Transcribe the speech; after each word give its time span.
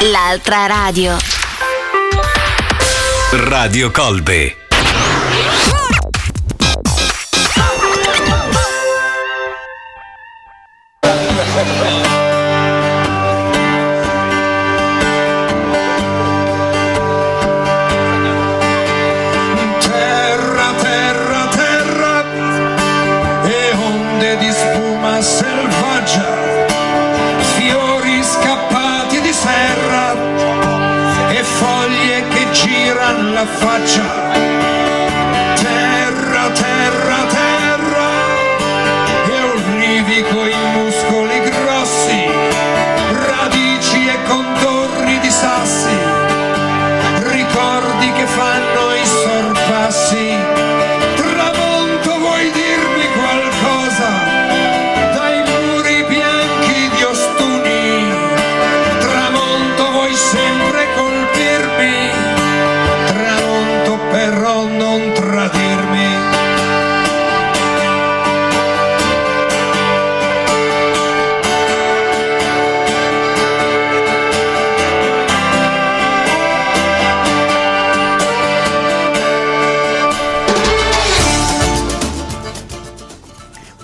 L'altra 0.00 0.66
radio. 0.66 1.16
Radio 3.30 3.90
Colbe. 3.90 4.66
Faccia. 33.46 34.25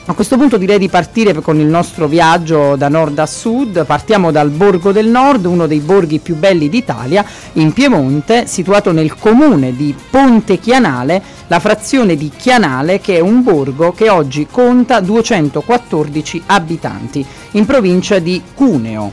A 0.06 0.12
questo 0.12 0.36
punto 0.36 0.58
direi 0.58 0.78
di 0.78 0.90
partire 0.90 1.32
con 1.40 1.58
il 1.58 1.66
nostro 1.66 2.06
viaggio 2.06 2.76
da 2.76 2.88
nord 2.88 3.18
a 3.18 3.24
sud. 3.24 3.86
Partiamo 3.86 4.30
dal 4.30 4.50
Borgo 4.50 4.92
del 4.92 5.06
Nord, 5.08 5.46
uno 5.46 5.66
dei 5.66 5.78
borghi 5.78 6.18
più 6.18 6.36
belli 6.36 6.68
d'Italia, 6.68 7.24
in 7.54 7.72
Piemonte, 7.72 8.46
situato 8.46 8.92
nel 8.92 9.16
comune 9.16 9.74
di 9.74 9.94
Ponte 10.10 10.58
Chianale, 10.58 11.22
la 11.54 11.60
frazione 11.60 12.16
di 12.16 12.32
Chianale 12.36 13.00
che 13.00 13.18
è 13.18 13.20
un 13.20 13.44
borgo 13.44 13.92
che 13.92 14.10
oggi 14.10 14.48
conta 14.50 14.98
214 14.98 16.42
abitanti, 16.46 17.24
in 17.52 17.64
provincia 17.64 18.18
di 18.18 18.42
Cuneo. 18.54 19.12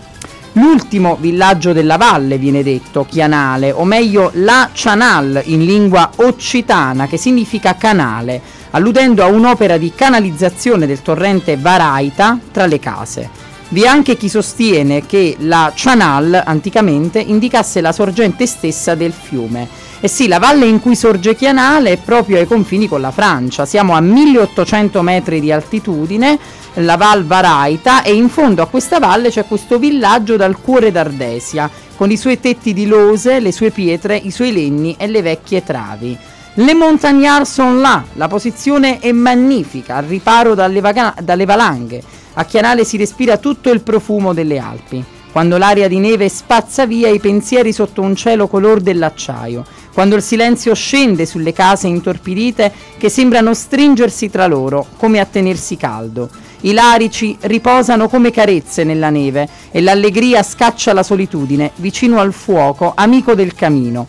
L'ultimo 0.53 1.18
villaggio 1.19 1.72
della 1.72 1.97
valle 1.97 2.40
viene 2.40 2.63
detto 2.63 3.06
Chianale, 3.07 3.72
o 3.72 3.85
meglio 3.85 4.31
la 4.34 4.72
Cianal 4.74 5.40
in 5.46 5.63
lingua 5.63 6.09
occitana, 6.16 7.06
che 7.06 7.18
significa 7.18 7.75
canale, 7.75 8.41
alludendo 8.72 9.22
a 9.24 9.28
un'opera 9.28 9.78
di 9.78 9.94
canalizzazione 9.94 10.88
del 10.88 11.03
torrente 11.03 11.57
Varaita 11.57 12.40
tra 12.51 12.66
le 12.66 12.80
case. 12.80 13.50
Vi 13.74 13.84
è 13.84 13.88
anche 13.88 14.18
chi 14.18 14.28
sostiene 14.28 15.06
che 15.06 15.38
la 15.40 15.72
Cianal 15.74 16.44
anticamente 16.46 17.20
indicasse 17.22 17.80
la 17.80 17.94
sorgente 17.94 18.46
stessa 18.46 18.96
del 18.96 19.14
fiume. 19.14 19.66
E 20.02 20.09
sì, 20.09 20.28
la 20.28 20.40
valle 20.40 20.66
in 20.66 20.82
cui 20.82 20.94
sorge 20.94 21.38
Chianale 21.38 21.92
è 21.92 21.98
proprio 21.98 22.36
ai 22.36 22.48
confini 22.48 22.90
con 22.90 23.00
la 23.00 23.12
Francia. 23.12 23.66
Siamo 23.66 23.94
a 23.94 24.02
1800 24.02 25.02
metri 25.02 25.40
di 25.40 25.54
altitudine, 25.54 26.38
la 26.74 26.98
Val 26.98 27.24
Varaita, 27.24 28.04
e 28.04 28.14
in 28.14 28.28
fondo 28.28 28.62
a 28.62 28.68
questa 28.68 29.00
valle 29.00 29.30
c'è 29.30 29.46
questo 29.46 29.80
villaggio 29.80 30.36
dal 30.36 30.60
cuore 30.60 30.92
d'Ardesia, 30.92 31.70
con 31.96 32.12
i 32.12 32.18
suoi 32.18 32.42
tetti 32.42 32.74
di 32.74 32.86
lose, 32.86 33.40
le 33.40 33.54
sue 33.54 33.72
pietre, 33.72 34.18
i 34.18 34.31
suoi 34.31 34.52
legni 34.52 34.98
e 35.00 35.08
le 35.08 35.22
vecchie 35.22 35.64
travi. 35.64 36.18
Le 36.56 36.74
montagnard 36.74 37.46
sono 37.46 37.80
là, 37.80 38.04
la 38.16 38.28
posizione 38.28 39.00
è 39.00 39.14
magnifica, 39.14 39.96
al 39.96 40.04
riparo 40.04 40.56
dalle, 40.56 40.81
vaga- 40.81 41.16
dalle 41.22 41.46
valanghe. 41.46 42.04
A 42.34 42.46
Chianale 42.46 42.86
si 42.86 42.96
respira 42.96 43.38
tutto 43.38 43.72
il 43.72 43.81
profumo 43.81 44.34
delle 44.34 44.58
Alpi. 44.58 45.03
Quando 45.34 45.58
l'aria 45.58 45.90
di 45.90 46.00
neve 46.00 46.30
spazza 46.30 46.86
via 46.86 47.09
i 47.09 47.19
pensieri 47.19 47.74
sotto 47.74 48.02
un 48.02 48.16
cielo 48.16 48.47
color 48.47 48.80
dell'acciaio, 48.80 49.66
quando 49.94 50.16
il 50.16 50.22
silenzio 50.22 50.74
scende 50.74 51.25
sulle 51.25 51.52
case 51.52 51.88
intorpidite 51.88 52.72
che 52.97 53.09
sembrano 53.09 53.53
stringersi 53.53 54.30
tra 54.30 54.47
loro, 54.47 54.86
come 54.97 55.19
a 55.19 55.25
tenersi 55.25 55.75
caldo. 55.75 56.30
I 56.62 56.74
larici 56.74 57.36
riposano 57.42 58.08
come 58.08 58.31
carezze 58.31 58.84
nella 58.86 59.09
neve 59.09 59.48
e 59.72 59.81
l'allegria 59.81 60.42
scaccia 60.42 60.94
la 60.94 61.03
solitudine, 61.03 61.72
vicino 61.78 62.19
al 62.19 62.31
fuoco, 62.31 62.94
amico 62.96 63.34
del 63.36 63.53
camino. 63.53 64.08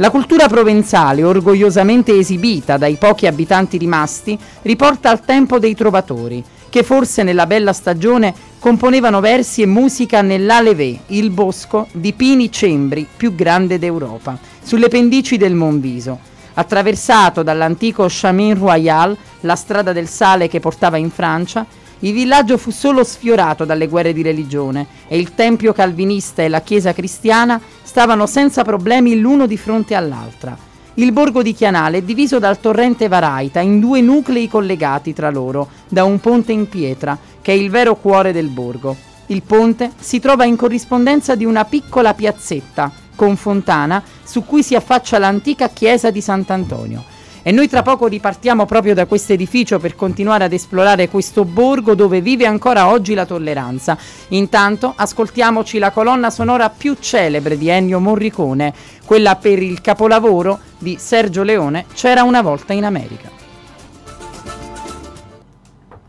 La 0.00 0.08
cultura 0.08 0.48
provenzale, 0.48 1.22
orgogliosamente 1.22 2.16
esibita 2.16 2.78
dai 2.78 2.96
pochi 2.96 3.26
abitanti 3.26 3.76
rimasti, 3.76 4.38
riporta 4.62 5.10
al 5.10 5.22
tempo 5.26 5.58
dei 5.58 5.74
trovatori, 5.74 6.42
che 6.70 6.82
forse 6.82 7.22
nella 7.22 7.46
bella 7.46 7.74
stagione 7.74 8.32
componevano 8.60 9.20
versi 9.20 9.60
e 9.60 9.66
musica 9.66 10.22
nell'Alevé, 10.22 11.00
il 11.08 11.28
bosco 11.28 11.86
di 11.92 12.14
pini 12.14 12.50
cembri 12.50 13.06
più 13.14 13.34
grande 13.34 13.78
d'Europa, 13.78 14.38
sulle 14.62 14.88
pendici 14.88 15.36
del 15.36 15.52
Monviso. 15.52 16.18
Attraversato 16.54 17.42
dall'antico 17.42 18.06
Chemin 18.06 18.58
Royal, 18.58 19.14
la 19.40 19.54
strada 19.54 19.92
del 19.92 20.08
sale 20.08 20.48
che 20.48 20.60
portava 20.60 20.96
in 20.96 21.10
Francia, 21.10 21.66
il 22.00 22.12
villaggio 22.12 22.56
fu 22.56 22.70
solo 22.70 23.04
sfiorato 23.04 23.64
dalle 23.64 23.88
guerre 23.88 24.12
di 24.12 24.22
religione 24.22 24.86
e 25.06 25.18
il 25.18 25.34
tempio 25.34 25.72
calvinista 25.72 26.42
e 26.42 26.48
la 26.48 26.62
chiesa 26.62 26.92
cristiana 26.92 27.60
stavano 27.82 28.26
senza 28.26 28.62
problemi 28.62 29.18
l'uno 29.18 29.46
di 29.46 29.56
fronte 29.56 29.94
all'altra. 29.94 30.56
Il 30.94 31.12
borgo 31.12 31.42
di 31.42 31.54
Chianale 31.54 31.98
è 31.98 32.02
diviso 32.02 32.38
dal 32.38 32.60
torrente 32.60 33.08
Varaita 33.08 33.60
in 33.60 33.80
due 33.80 34.00
nuclei 34.00 34.48
collegati 34.48 35.12
tra 35.12 35.30
loro 35.30 35.68
da 35.88 36.04
un 36.04 36.20
ponte 36.20 36.52
in 36.52 36.68
pietra, 36.68 37.16
che 37.40 37.52
è 37.52 37.54
il 37.54 37.70
vero 37.70 37.96
cuore 37.96 38.32
del 38.32 38.48
borgo. 38.48 38.96
Il 39.26 39.42
ponte 39.42 39.92
si 39.98 40.18
trova 40.18 40.44
in 40.44 40.56
corrispondenza 40.56 41.34
di 41.34 41.44
una 41.44 41.64
piccola 41.64 42.14
piazzetta 42.14 42.90
con 43.14 43.36
fontana 43.36 44.02
su 44.24 44.44
cui 44.44 44.62
si 44.62 44.74
affaccia 44.74 45.18
l'antica 45.18 45.68
chiesa 45.68 46.10
di 46.10 46.20
Sant'Antonio. 46.20 47.04
E 47.42 47.52
noi 47.52 47.68
tra 47.68 47.82
poco 47.82 48.06
ripartiamo 48.06 48.66
proprio 48.66 48.92
da 48.94 49.06
questo 49.06 49.32
edificio 49.32 49.78
per 49.78 49.96
continuare 49.96 50.44
ad 50.44 50.52
esplorare 50.52 51.08
questo 51.08 51.44
borgo 51.44 51.94
dove 51.94 52.20
vive 52.20 52.46
ancora 52.46 52.88
oggi 52.88 53.14
la 53.14 53.24
tolleranza. 53.24 53.96
Intanto 54.28 54.92
ascoltiamoci 54.94 55.78
la 55.78 55.90
colonna 55.90 56.28
sonora 56.28 56.68
più 56.68 56.96
celebre 57.00 57.56
di 57.56 57.68
Ennio 57.68 57.98
Morricone, 57.98 58.74
quella 59.04 59.36
per 59.36 59.62
il 59.62 59.80
capolavoro 59.80 60.58
di 60.78 60.96
Sergio 60.98 61.42
Leone, 61.42 61.86
C'era 61.94 62.22
una 62.22 62.42
volta 62.42 62.72
in 62.72 62.84
America. 62.84 63.30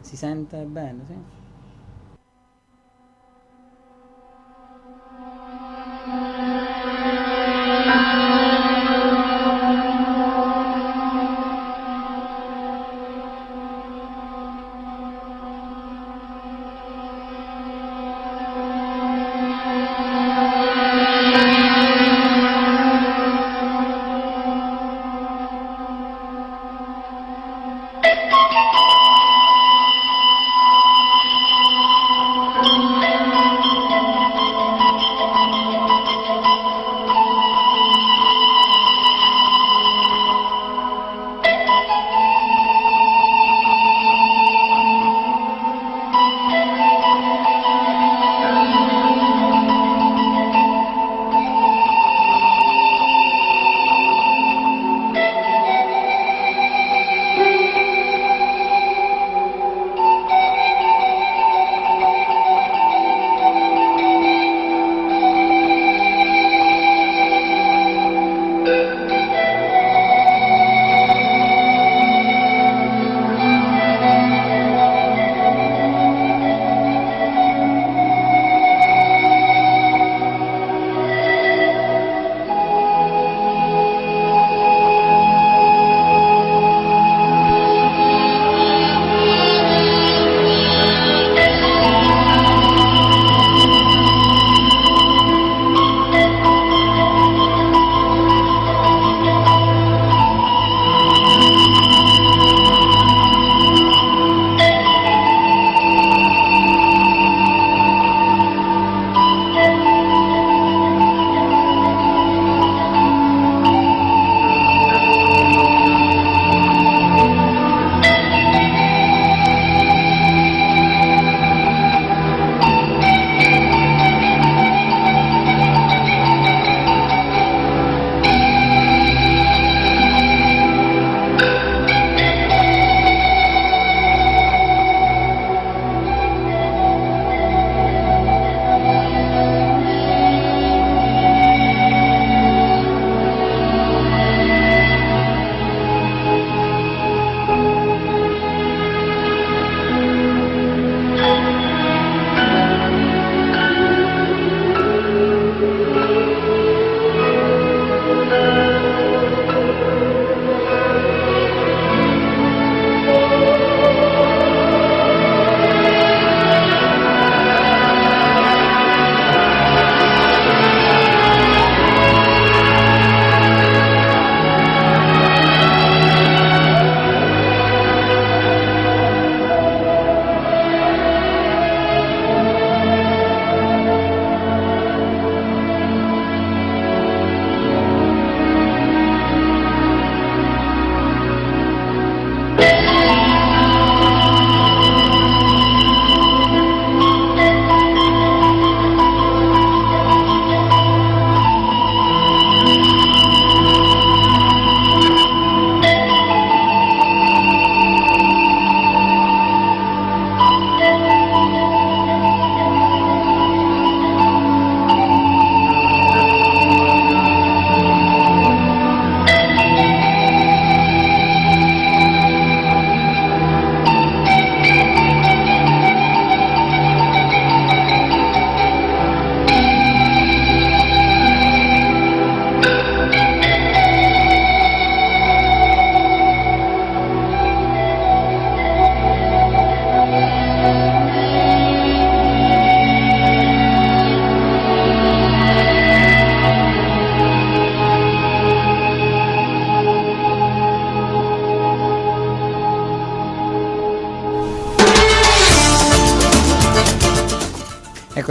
Si 0.01 0.15
sente 0.17 0.57
bene, 0.57 0.99
sì? 1.07 1.39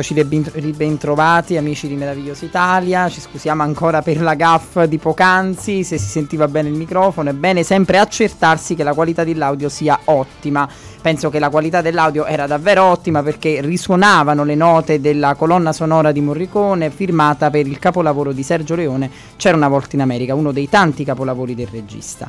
Eccoci 0.00 0.50
riben 0.54 0.96
trovati 0.96 1.58
amici 1.58 1.86
di 1.86 1.94
Meravigliosa 1.94 2.46
Italia, 2.46 3.10
ci 3.10 3.20
scusiamo 3.20 3.62
ancora 3.62 4.00
per 4.00 4.22
la 4.22 4.32
gaff 4.32 4.82
di 4.84 4.96
poc'anzi, 4.96 5.84
se 5.84 5.98
si 5.98 6.08
sentiva 6.08 6.48
bene 6.48 6.70
il 6.70 6.74
microfono, 6.74 7.28
è 7.28 7.34
bene 7.34 7.62
sempre 7.64 7.98
accertarsi 7.98 8.74
che 8.74 8.82
la 8.82 8.94
qualità 8.94 9.24
dell'audio 9.24 9.68
sia 9.68 10.00
ottima. 10.04 10.66
Penso 11.02 11.28
che 11.28 11.38
la 11.38 11.50
qualità 11.50 11.82
dell'audio 11.82 12.24
era 12.24 12.46
davvero 12.46 12.84
ottima 12.84 13.22
perché 13.22 13.60
risuonavano 13.60 14.42
le 14.42 14.54
note 14.54 15.02
della 15.02 15.34
colonna 15.34 15.74
sonora 15.74 16.12
di 16.12 16.22
Morricone 16.22 16.88
firmata 16.88 17.50
per 17.50 17.66
il 17.66 17.78
capolavoro 17.78 18.32
di 18.32 18.42
Sergio 18.42 18.76
Leone, 18.76 19.10
C'era 19.36 19.54
una 19.54 19.68
volta 19.68 19.96
in 19.96 20.00
America, 20.00 20.34
uno 20.34 20.50
dei 20.50 20.70
tanti 20.70 21.04
capolavori 21.04 21.54
del 21.54 21.68
regista. 21.70 22.26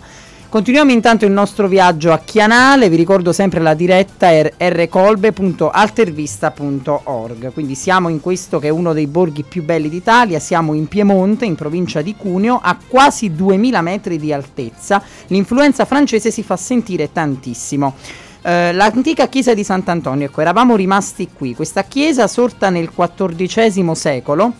Continuiamo 0.51 0.91
intanto 0.91 1.23
il 1.23 1.31
nostro 1.31 1.69
viaggio 1.69 2.11
a 2.11 2.19
Chianale, 2.19 2.89
vi 2.89 2.97
ricordo 2.97 3.31
sempre 3.31 3.61
la 3.61 3.73
diretta 3.73 4.31
è 4.31 4.51
rcolbe.altervista.org, 4.57 7.53
quindi 7.53 7.73
siamo 7.73 8.09
in 8.09 8.19
questo 8.19 8.59
che 8.59 8.67
è 8.67 8.69
uno 8.69 8.91
dei 8.91 9.07
borghi 9.07 9.43
più 9.43 9.63
belli 9.63 9.87
d'Italia, 9.87 10.39
siamo 10.39 10.73
in 10.73 10.89
Piemonte, 10.89 11.45
in 11.45 11.55
provincia 11.55 12.01
di 12.01 12.17
Cuneo, 12.17 12.59
a 12.61 12.77
quasi 12.85 13.33
2000 13.33 13.81
metri 13.81 14.17
di 14.17 14.33
altezza, 14.33 15.01
l'influenza 15.27 15.85
francese 15.85 16.31
si 16.31 16.43
fa 16.43 16.57
sentire 16.57 17.13
tantissimo. 17.13 17.95
Uh, 18.41 18.73
l'antica 18.73 19.29
chiesa 19.29 19.53
di 19.53 19.63
Sant'Antonio, 19.63 20.25
ecco, 20.25 20.41
eravamo 20.41 20.75
rimasti 20.75 21.29
qui. 21.33 21.55
Questa 21.55 21.85
chiesa 21.85 22.27
sorta 22.27 22.69
nel 22.69 22.91
XIV 22.93 23.89
secolo 23.93 24.53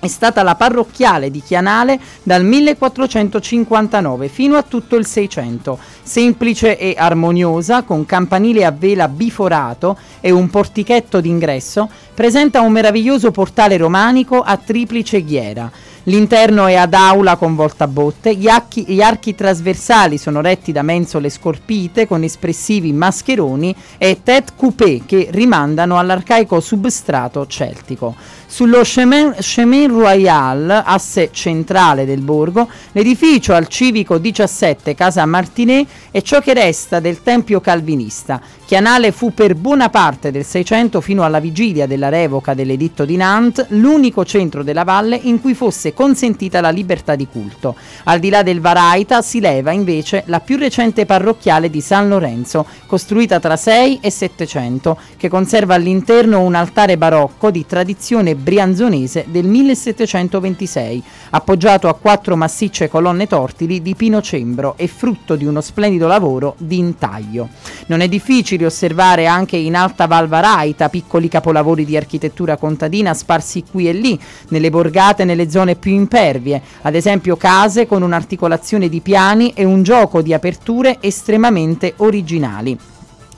è 0.00 0.08
stata 0.08 0.42
la 0.42 0.54
parrocchiale 0.54 1.30
di 1.30 1.42
Chianale 1.42 2.00
dal 2.22 2.42
1459 2.42 4.28
fino 4.28 4.56
a 4.56 4.62
tutto 4.62 4.96
il 4.96 5.06
600, 5.06 5.78
semplice 6.02 6.78
e 6.78 6.94
armoniosa, 6.96 7.82
con 7.82 8.06
campanile 8.06 8.64
a 8.64 8.70
vela 8.70 9.08
biforato 9.08 9.98
e 10.20 10.30
un 10.30 10.48
portichetto 10.48 11.20
d'ingresso, 11.20 11.88
presenta 12.14 12.62
un 12.62 12.72
meraviglioso 12.72 13.30
portale 13.30 13.76
romanico 13.76 14.40
a 14.40 14.56
triplice 14.56 15.22
ghiera. 15.22 15.70
L'interno 16.04 16.66
è 16.66 16.76
ad 16.76 16.94
aula 16.94 17.36
con 17.36 17.54
voltabotte, 17.54 18.34
gli, 18.34 18.48
acchi, 18.48 18.84
gli 18.86 19.02
archi 19.02 19.34
trasversali 19.34 20.16
sono 20.16 20.40
retti 20.40 20.72
da 20.72 20.80
mensole 20.80 21.28
scorpite 21.28 22.06
con 22.06 22.22
espressivi 22.22 22.90
mascheroni 22.94 23.74
e 23.98 24.20
tête 24.22 24.52
coupé 24.56 25.02
che 25.04 25.28
rimandano 25.30 25.98
all'arcaico 25.98 26.58
substrato 26.60 27.46
celtico. 27.46 28.16
Sullo 28.50 28.80
Chemin, 28.82 29.36
Chemin 29.38 29.88
Royal, 29.88 30.82
asse 30.84 31.30
centrale 31.30 32.04
del 32.04 32.20
borgo, 32.20 32.68
l'edificio 32.90 33.54
al 33.54 33.68
civico 33.68 34.18
17 34.18 34.92
Casa 34.96 35.24
Martinet 35.24 35.86
è 36.10 36.20
ciò 36.20 36.40
che 36.40 36.52
resta 36.52 36.98
del 36.98 37.22
tempio 37.22 37.60
calvinista. 37.60 38.40
Chianale 38.66 39.12
fu 39.12 39.32
per 39.32 39.54
buona 39.54 39.88
parte 39.88 40.32
del 40.32 40.44
Seicento 40.44 41.00
fino 41.00 41.22
alla 41.22 41.38
vigilia 41.38 41.86
della 41.86 42.08
revoca 42.08 42.54
dell'editto 42.54 43.04
di 43.04 43.16
Nantes 43.16 43.66
l'unico 43.70 44.24
centro 44.24 44.64
della 44.64 44.84
valle 44.84 45.18
in 45.22 45.40
cui 45.40 45.54
fosse 45.54 45.94
consentita 45.94 46.60
la 46.60 46.70
libertà 46.70 47.14
di 47.14 47.26
culto. 47.26 47.76
Al 48.04 48.18
di 48.18 48.30
là 48.30 48.42
del 48.42 48.60
Varaita 48.60 49.22
si 49.22 49.40
leva 49.40 49.70
invece 49.70 50.24
la 50.26 50.40
più 50.40 50.56
recente 50.56 51.06
parrocchiale 51.06 51.70
di 51.70 51.80
San 51.80 52.08
Lorenzo, 52.08 52.66
costruita 52.86 53.38
tra 53.40 53.56
6 53.56 53.98
e 54.00 54.10
700, 54.10 54.98
che 55.16 55.28
conserva 55.28 55.74
all'interno 55.74 56.40
un 56.40 56.54
altare 56.54 56.96
barocco 56.96 57.50
di 57.50 57.64
tradizione 57.66 58.36
brianzonese 58.40 59.26
del 59.28 59.46
1726, 59.46 61.02
appoggiato 61.30 61.88
a 61.88 61.94
quattro 61.94 62.36
massicce 62.36 62.88
colonne 62.88 63.26
tortili 63.26 63.82
di 63.82 63.94
pino 63.94 64.20
cembro 64.20 64.74
e 64.76 64.88
frutto 64.88 65.36
di 65.36 65.44
uno 65.44 65.60
splendido 65.60 66.06
lavoro 66.06 66.54
di 66.58 66.78
intaglio. 66.78 67.48
Non 67.86 68.00
è 68.00 68.08
difficile 68.08 68.66
osservare 68.66 69.26
anche 69.26 69.56
in 69.56 69.76
Alta 69.76 70.06
Val 70.06 70.28
Varaita 70.28 70.88
piccoli 70.88 71.28
capolavori 71.28 71.84
di 71.84 71.96
architettura 71.96 72.56
contadina 72.56 73.14
sparsi 73.14 73.64
qui 73.70 73.88
e 73.88 73.92
lì, 73.92 74.18
nelle 74.48 74.70
borgate 74.70 75.22
e 75.22 75.24
nelle 75.24 75.50
zone 75.50 75.76
più 75.76 75.92
impervie, 75.92 76.60
ad 76.82 76.94
esempio 76.94 77.36
case 77.36 77.86
con 77.86 78.02
un'articolazione 78.02 78.88
di 78.88 79.00
piani 79.00 79.52
e 79.54 79.64
un 79.64 79.82
gioco 79.82 80.22
di 80.22 80.32
aperture 80.34 80.98
estremamente 81.00 81.94
originali. 81.98 82.89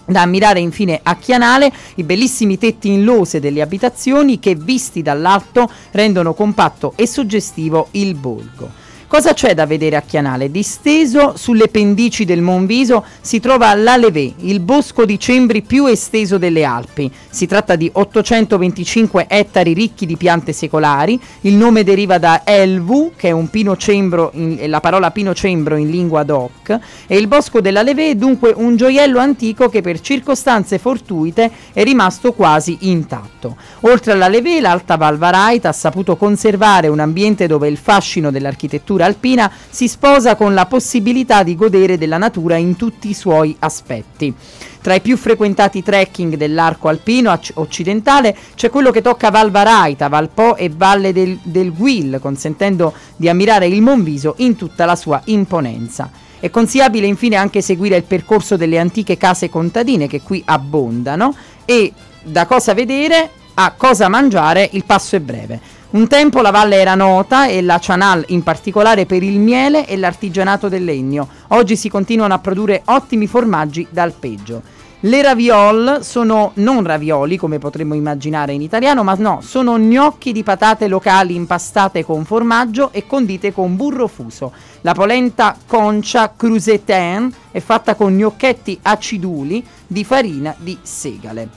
Da 0.04 0.22
ammirare 0.22 0.60
infine 0.60 1.00
a 1.02 1.16
Chianale 1.16 1.72
i 1.96 2.02
bellissimi 2.02 2.58
tetti 2.58 2.90
in 2.90 3.04
lose 3.04 3.40
delle 3.40 3.62
abitazioni 3.62 4.38
che 4.38 4.54
visti 4.54 5.00
dall'alto 5.00 5.70
rendono 5.92 6.34
compatto 6.34 6.92
e 6.96 7.06
suggestivo 7.06 7.88
il 7.92 8.14
borgo. 8.14 8.81
Cosa 9.12 9.34
c'è 9.34 9.52
da 9.52 9.66
vedere 9.66 9.96
a 9.96 10.00
Chianale? 10.00 10.50
Disteso 10.50 11.34
sulle 11.36 11.68
pendici 11.68 12.24
del 12.24 12.40
Monviso 12.40 13.04
si 13.20 13.40
trova 13.40 13.74
l'Alevé, 13.74 14.32
il 14.38 14.60
bosco 14.60 15.04
di 15.04 15.18
cembri 15.18 15.60
più 15.60 15.84
esteso 15.84 16.38
delle 16.38 16.64
Alpi. 16.64 17.12
Si 17.28 17.46
tratta 17.46 17.76
di 17.76 17.90
825 17.92 19.26
ettari 19.28 19.74
ricchi 19.74 20.06
di 20.06 20.16
piante 20.16 20.54
secolari. 20.54 21.20
Il 21.42 21.56
nome 21.56 21.84
deriva 21.84 22.16
da 22.16 22.40
Elvu, 22.42 23.12
che 23.14 23.28
è 23.28 23.32
un 23.32 23.50
pino 23.50 23.76
cembro, 23.76 24.30
in, 24.32 24.58
la 24.70 24.80
parola 24.80 25.10
pino 25.10 25.34
cembro 25.34 25.76
in 25.76 25.90
lingua 25.90 26.22
doc, 26.22 26.78
e 27.06 27.14
il 27.18 27.28
bosco 27.28 27.60
dell'Alevé 27.60 28.12
è 28.12 28.14
dunque 28.14 28.54
un 28.56 28.76
gioiello 28.76 29.18
antico 29.18 29.68
che 29.68 29.82
per 29.82 30.00
circostanze 30.00 30.78
fortuite 30.78 31.50
è 31.74 31.82
rimasto 31.82 32.32
quasi 32.32 32.78
intatto. 32.80 33.56
Oltre 33.80 34.12
all'Alevé, 34.12 34.58
l'Alta 34.58 34.96
Val 34.96 35.18
Varaita 35.18 35.68
ha 35.68 35.72
saputo 35.72 36.16
conservare 36.16 36.88
un 36.88 36.98
ambiente 36.98 37.46
dove 37.46 37.68
il 37.68 37.76
fascino 37.76 38.30
dell'architettura 38.30 39.00
cultura 39.02 39.06
alpina 39.06 39.52
si 39.68 39.88
sposa 39.88 40.36
con 40.36 40.54
la 40.54 40.66
possibilità 40.66 41.42
di 41.42 41.56
godere 41.56 41.98
della 41.98 42.18
natura 42.18 42.56
in 42.56 42.76
tutti 42.76 43.08
i 43.08 43.14
suoi 43.14 43.54
aspetti. 43.58 44.32
Tra 44.80 44.94
i 44.94 45.00
più 45.00 45.16
frequentati 45.16 45.82
trekking 45.82 46.36
dell'arco 46.36 46.88
alpino 46.88 47.36
occidentale 47.54 48.36
c'è 48.54 48.68
quello 48.68 48.90
che 48.90 49.02
tocca 49.02 49.30
Val 49.30 49.50
Varaita, 49.50 50.08
Val 50.08 50.28
Po 50.28 50.56
e 50.56 50.70
Valle 50.70 51.12
del, 51.12 51.38
del 51.42 51.72
Guil, 51.72 52.18
consentendo 52.20 52.92
di 53.16 53.28
ammirare 53.28 53.66
il 53.66 53.80
Monviso 53.80 54.34
in 54.38 54.56
tutta 54.56 54.84
la 54.84 54.96
sua 54.96 55.20
imponenza. 55.26 56.10
È 56.40 56.50
consigliabile 56.50 57.06
infine 57.06 57.36
anche 57.36 57.62
seguire 57.62 57.96
il 57.96 58.02
percorso 58.02 58.56
delle 58.56 58.78
antiche 58.78 59.16
case 59.16 59.48
contadine 59.48 60.08
che 60.08 60.20
qui 60.20 60.42
abbondano 60.44 61.34
e 61.64 61.92
da 62.24 62.46
cosa 62.46 62.74
vedere 62.74 63.30
a 63.54 63.74
cosa 63.76 64.08
mangiare 64.08 64.68
il 64.72 64.84
passo 64.84 65.14
è 65.14 65.20
breve. 65.20 65.60
Un 65.92 66.08
tempo 66.08 66.40
la 66.40 66.50
valle 66.50 66.76
era 66.76 66.94
nota 66.94 67.48
e 67.48 67.60
la 67.60 67.78
Cianal 67.78 68.24
in 68.28 68.42
particolare 68.42 69.04
per 69.04 69.22
il 69.22 69.38
miele 69.38 69.86
e 69.86 69.98
l'artigianato 69.98 70.70
del 70.70 70.84
legno. 70.84 71.28
Oggi 71.48 71.76
si 71.76 71.90
continuano 71.90 72.32
a 72.32 72.38
produrre 72.38 72.80
ottimi 72.86 73.26
formaggi 73.26 73.86
d'alpeggio. 73.90 74.62
Le 75.00 75.20
raviol 75.20 75.98
sono 76.00 76.52
non 76.54 76.82
ravioli 76.82 77.36
come 77.36 77.58
potremmo 77.58 77.92
immaginare 77.92 78.54
in 78.54 78.62
italiano, 78.62 79.02
ma 79.02 79.12
no, 79.18 79.40
sono 79.42 79.76
gnocchi 79.76 80.32
di 80.32 80.42
patate 80.42 80.88
locali 80.88 81.34
impastate 81.34 82.06
con 82.06 82.24
formaggio 82.24 82.90
e 82.90 83.06
condite 83.06 83.52
con 83.52 83.76
burro 83.76 84.08
fuso. 84.08 84.50
La 84.80 84.94
polenta 84.94 85.54
concia 85.66 86.32
crusetin 86.34 87.30
è 87.50 87.60
fatta 87.60 87.96
con 87.96 88.14
gnocchetti 88.14 88.78
aciduli 88.80 89.62
di 89.86 90.04
farina 90.04 90.54
di 90.56 90.78
segale. 90.80 91.48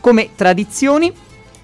Come 0.00 0.28
tradizioni 0.34 1.10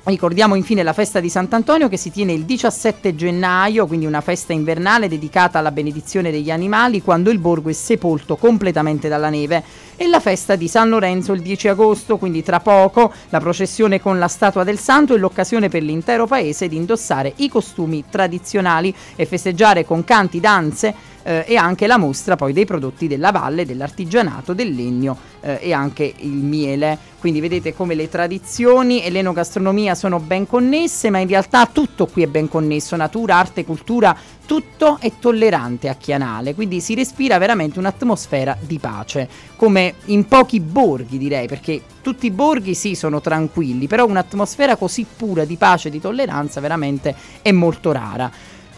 Ricordiamo 0.06 0.54
infine 0.54 0.82
la 0.82 0.92
festa 0.92 1.18
di 1.18 1.30
Sant'Antonio 1.30 1.88
che 1.88 1.96
si 1.96 2.10
tiene 2.10 2.34
il 2.34 2.44
17 2.44 3.14
gennaio, 3.14 3.86
quindi 3.86 4.04
una 4.04 4.20
festa 4.20 4.52
invernale 4.52 5.08
dedicata 5.08 5.58
alla 5.58 5.70
benedizione 5.70 6.30
degli 6.30 6.50
animali 6.50 7.00
quando 7.00 7.30
il 7.30 7.38
borgo 7.38 7.70
è 7.70 7.72
sepolto 7.72 8.36
completamente 8.36 9.08
dalla 9.08 9.30
neve. 9.30 9.64
E 9.96 10.06
la 10.06 10.20
festa 10.20 10.56
di 10.56 10.68
San 10.68 10.90
Lorenzo 10.90 11.32
il 11.32 11.40
10 11.40 11.68
agosto, 11.68 12.18
quindi 12.18 12.42
tra 12.42 12.60
poco 12.60 13.10
la 13.30 13.40
processione 13.40 13.98
con 13.98 14.18
la 14.18 14.28
statua 14.28 14.62
del 14.62 14.78
santo 14.78 15.14
e 15.14 15.18
l'occasione 15.18 15.70
per 15.70 15.82
l'intero 15.82 16.26
paese 16.26 16.68
di 16.68 16.76
indossare 16.76 17.32
i 17.36 17.48
costumi 17.48 18.04
tradizionali 18.10 18.94
e 19.16 19.24
festeggiare 19.24 19.86
con 19.86 20.04
canti, 20.04 20.38
danze 20.38 21.13
eh, 21.24 21.44
e 21.48 21.56
anche 21.56 21.88
la 21.88 21.98
mostra 21.98 22.36
poi 22.36 22.52
dei 22.52 22.64
prodotti 22.64 23.08
della 23.08 23.32
valle, 23.32 23.66
dell'artigianato, 23.66 24.52
del 24.52 24.72
legno 24.72 25.18
eh, 25.40 25.58
e 25.60 25.72
anche 25.72 26.14
il 26.18 26.30
miele. 26.30 27.12
Quindi 27.18 27.40
vedete 27.40 27.74
come 27.74 27.94
le 27.94 28.08
tradizioni 28.08 29.02
e 29.02 29.10
l'enogastronomia 29.10 29.94
sono 29.94 30.20
ben 30.20 30.46
connesse, 30.46 31.08
ma 31.08 31.18
in 31.18 31.28
realtà 31.28 31.66
tutto 31.66 32.06
qui 32.06 32.22
è 32.22 32.26
ben 32.26 32.48
connesso, 32.48 32.96
natura, 32.96 33.36
arte, 33.36 33.64
cultura, 33.64 34.14
tutto 34.44 34.98
è 35.00 35.10
tollerante 35.18 35.88
a 35.88 35.94
Chianale, 35.94 36.54
quindi 36.54 36.80
si 36.80 36.94
respira 36.94 37.38
veramente 37.38 37.78
un'atmosfera 37.78 38.58
di 38.60 38.78
pace, 38.78 39.26
come 39.56 39.94
in 40.06 40.28
pochi 40.28 40.60
borghi 40.60 41.16
direi, 41.16 41.48
perché 41.48 41.80
tutti 42.02 42.26
i 42.26 42.30
borghi 42.30 42.74
sì 42.74 42.94
sono 42.94 43.22
tranquilli, 43.22 43.86
però 43.86 44.06
un'atmosfera 44.06 44.76
così 44.76 45.06
pura 45.16 45.46
di 45.46 45.56
pace 45.56 45.88
e 45.88 45.90
di 45.90 46.00
tolleranza 46.00 46.60
veramente 46.60 47.14
è 47.40 47.52
molto 47.52 47.90
rara. 47.90 48.30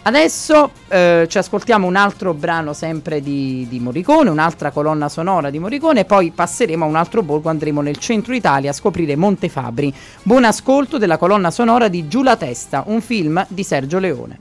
Adesso 0.07 0.71
eh, 0.87 1.27
ci 1.29 1.37
ascoltiamo 1.37 1.85
un 1.85 1.97
altro 1.97 2.33
brano 2.33 2.73
sempre 2.73 3.21
di, 3.21 3.67
di, 3.69 3.81
Morricone, 3.81 4.31
un'altra 4.31 4.71
colonna 4.71 5.09
sonora 5.09 5.51
di 5.51 5.59
Morricone, 5.59 6.05
poi 6.05 6.31
passeremo 6.31 6.85
a 6.85 6.89
un 6.89 6.95
altro 6.95 7.25
borgo, 7.25 7.49
andremo 7.49 7.81
nel 7.81 7.97
centro 7.97 8.33
Italia 8.33 8.71
a 8.71 8.73
scoprire 8.73 9.17
Montefabri. 9.17 9.93
Buon 10.23 10.45
ascolto 10.45 10.99
della 10.99 11.17
colonna 11.19 11.51
sonora 11.51 11.89
di 11.89 12.07
Giù 12.07 12.23
la 12.23 12.37
testa, 12.37 12.85
un 12.87 13.01
film 13.01 13.45
di 13.49 13.65
Sergio 13.65 13.99
Leone. 13.99 14.39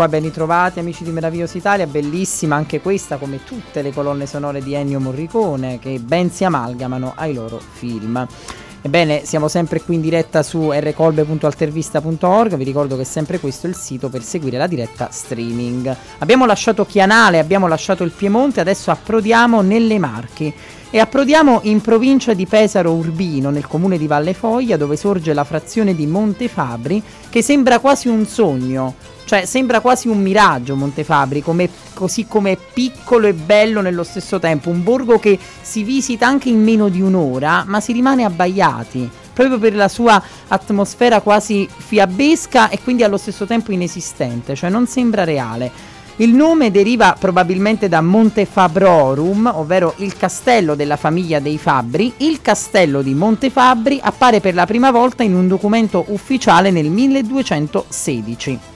Qua, 0.00 0.08
ben 0.08 0.22
ritrovati 0.22 0.78
amici 0.78 1.04
di 1.04 1.10
Meravigliosa 1.10 1.58
Italia, 1.58 1.86
bellissima 1.86 2.56
anche 2.56 2.80
questa 2.80 3.18
come 3.18 3.44
tutte 3.44 3.82
le 3.82 3.92
colonne 3.92 4.24
sonore 4.24 4.62
di 4.62 4.72
Ennio 4.72 4.98
Morricone 4.98 5.78
che 5.78 5.98
ben 5.98 6.30
si 6.30 6.42
amalgamano 6.42 7.12
ai 7.16 7.34
loro 7.34 7.60
film. 7.60 8.26
Ebbene, 8.80 9.26
siamo 9.26 9.48
sempre 9.48 9.82
qui 9.82 9.96
in 9.96 10.00
diretta 10.00 10.42
su 10.42 10.72
rcolbe.altervista.org, 10.72 12.56
vi 12.56 12.64
ricordo 12.64 12.96
che 12.96 13.02
è 13.02 13.04
sempre 13.04 13.40
questo 13.40 13.66
il 13.66 13.74
sito 13.74 14.08
per 14.08 14.22
seguire 14.22 14.56
la 14.56 14.66
diretta 14.66 15.10
streaming. 15.10 15.94
Abbiamo 16.20 16.46
lasciato 16.46 16.86
Chianale, 16.86 17.38
abbiamo 17.38 17.68
lasciato 17.68 18.02
il 18.02 18.12
Piemonte, 18.12 18.60
adesso 18.60 18.90
approdiamo 18.90 19.60
nelle 19.60 19.98
Marche 19.98 20.54
e 20.88 20.98
approdiamo 20.98 21.60
in 21.64 21.82
provincia 21.82 22.32
di 22.32 22.46
Pesaro 22.46 22.92
Urbino, 22.92 23.50
nel 23.50 23.66
comune 23.66 23.98
di 23.98 24.06
Valle 24.06 24.32
Foglia, 24.32 24.78
dove 24.78 24.96
sorge 24.96 25.34
la 25.34 25.44
frazione 25.44 25.94
di 25.94 26.06
Montefabri, 26.06 27.02
che 27.28 27.42
sembra 27.42 27.80
quasi 27.80 28.08
un 28.08 28.24
sogno, 28.26 28.94
cioè 29.30 29.46
sembra 29.46 29.78
quasi 29.78 30.08
un 30.08 30.20
miraggio 30.20 30.74
Montefabri, 30.74 31.40
come, 31.40 31.70
così 31.94 32.26
come 32.26 32.56
piccolo 32.56 33.28
e 33.28 33.32
bello 33.32 33.80
nello 33.80 34.02
stesso 34.02 34.40
tempo, 34.40 34.70
un 34.70 34.82
borgo 34.82 35.20
che 35.20 35.38
si 35.60 35.84
visita 35.84 36.26
anche 36.26 36.48
in 36.48 36.60
meno 36.60 36.88
di 36.88 37.00
un'ora, 37.00 37.62
ma 37.64 37.78
si 37.78 37.92
rimane 37.92 38.24
abbaiati, 38.24 39.08
proprio 39.32 39.60
per 39.60 39.76
la 39.76 39.86
sua 39.86 40.20
atmosfera 40.48 41.20
quasi 41.20 41.68
fiabesca 41.72 42.70
e 42.70 42.80
quindi 42.82 43.04
allo 43.04 43.18
stesso 43.18 43.46
tempo 43.46 43.70
inesistente, 43.70 44.56
cioè 44.56 44.68
non 44.68 44.88
sembra 44.88 45.22
reale. 45.22 45.70
Il 46.16 46.34
nome 46.34 46.72
deriva 46.72 47.14
probabilmente 47.16 47.88
da 47.88 48.00
Montefabrorum, 48.00 49.48
ovvero 49.54 49.94
il 49.98 50.16
castello 50.16 50.74
della 50.74 50.96
famiglia 50.96 51.38
dei 51.38 51.56
Fabbri. 51.56 52.14
Il 52.16 52.42
castello 52.42 53.00
di 53.00 53.14
Montefabri 53.14 54.00
appare 54.02 54.40
per 54.40 54.54
la 54.54 54.66
prima 54.66 54.90
volta 54.90 55.22
in 55.22 55.36
un 55.36 55.46
documento 55.46 56.04
ufficiale 56.08 56.72
nel 56.72 56.90
1216. 56.90 58.69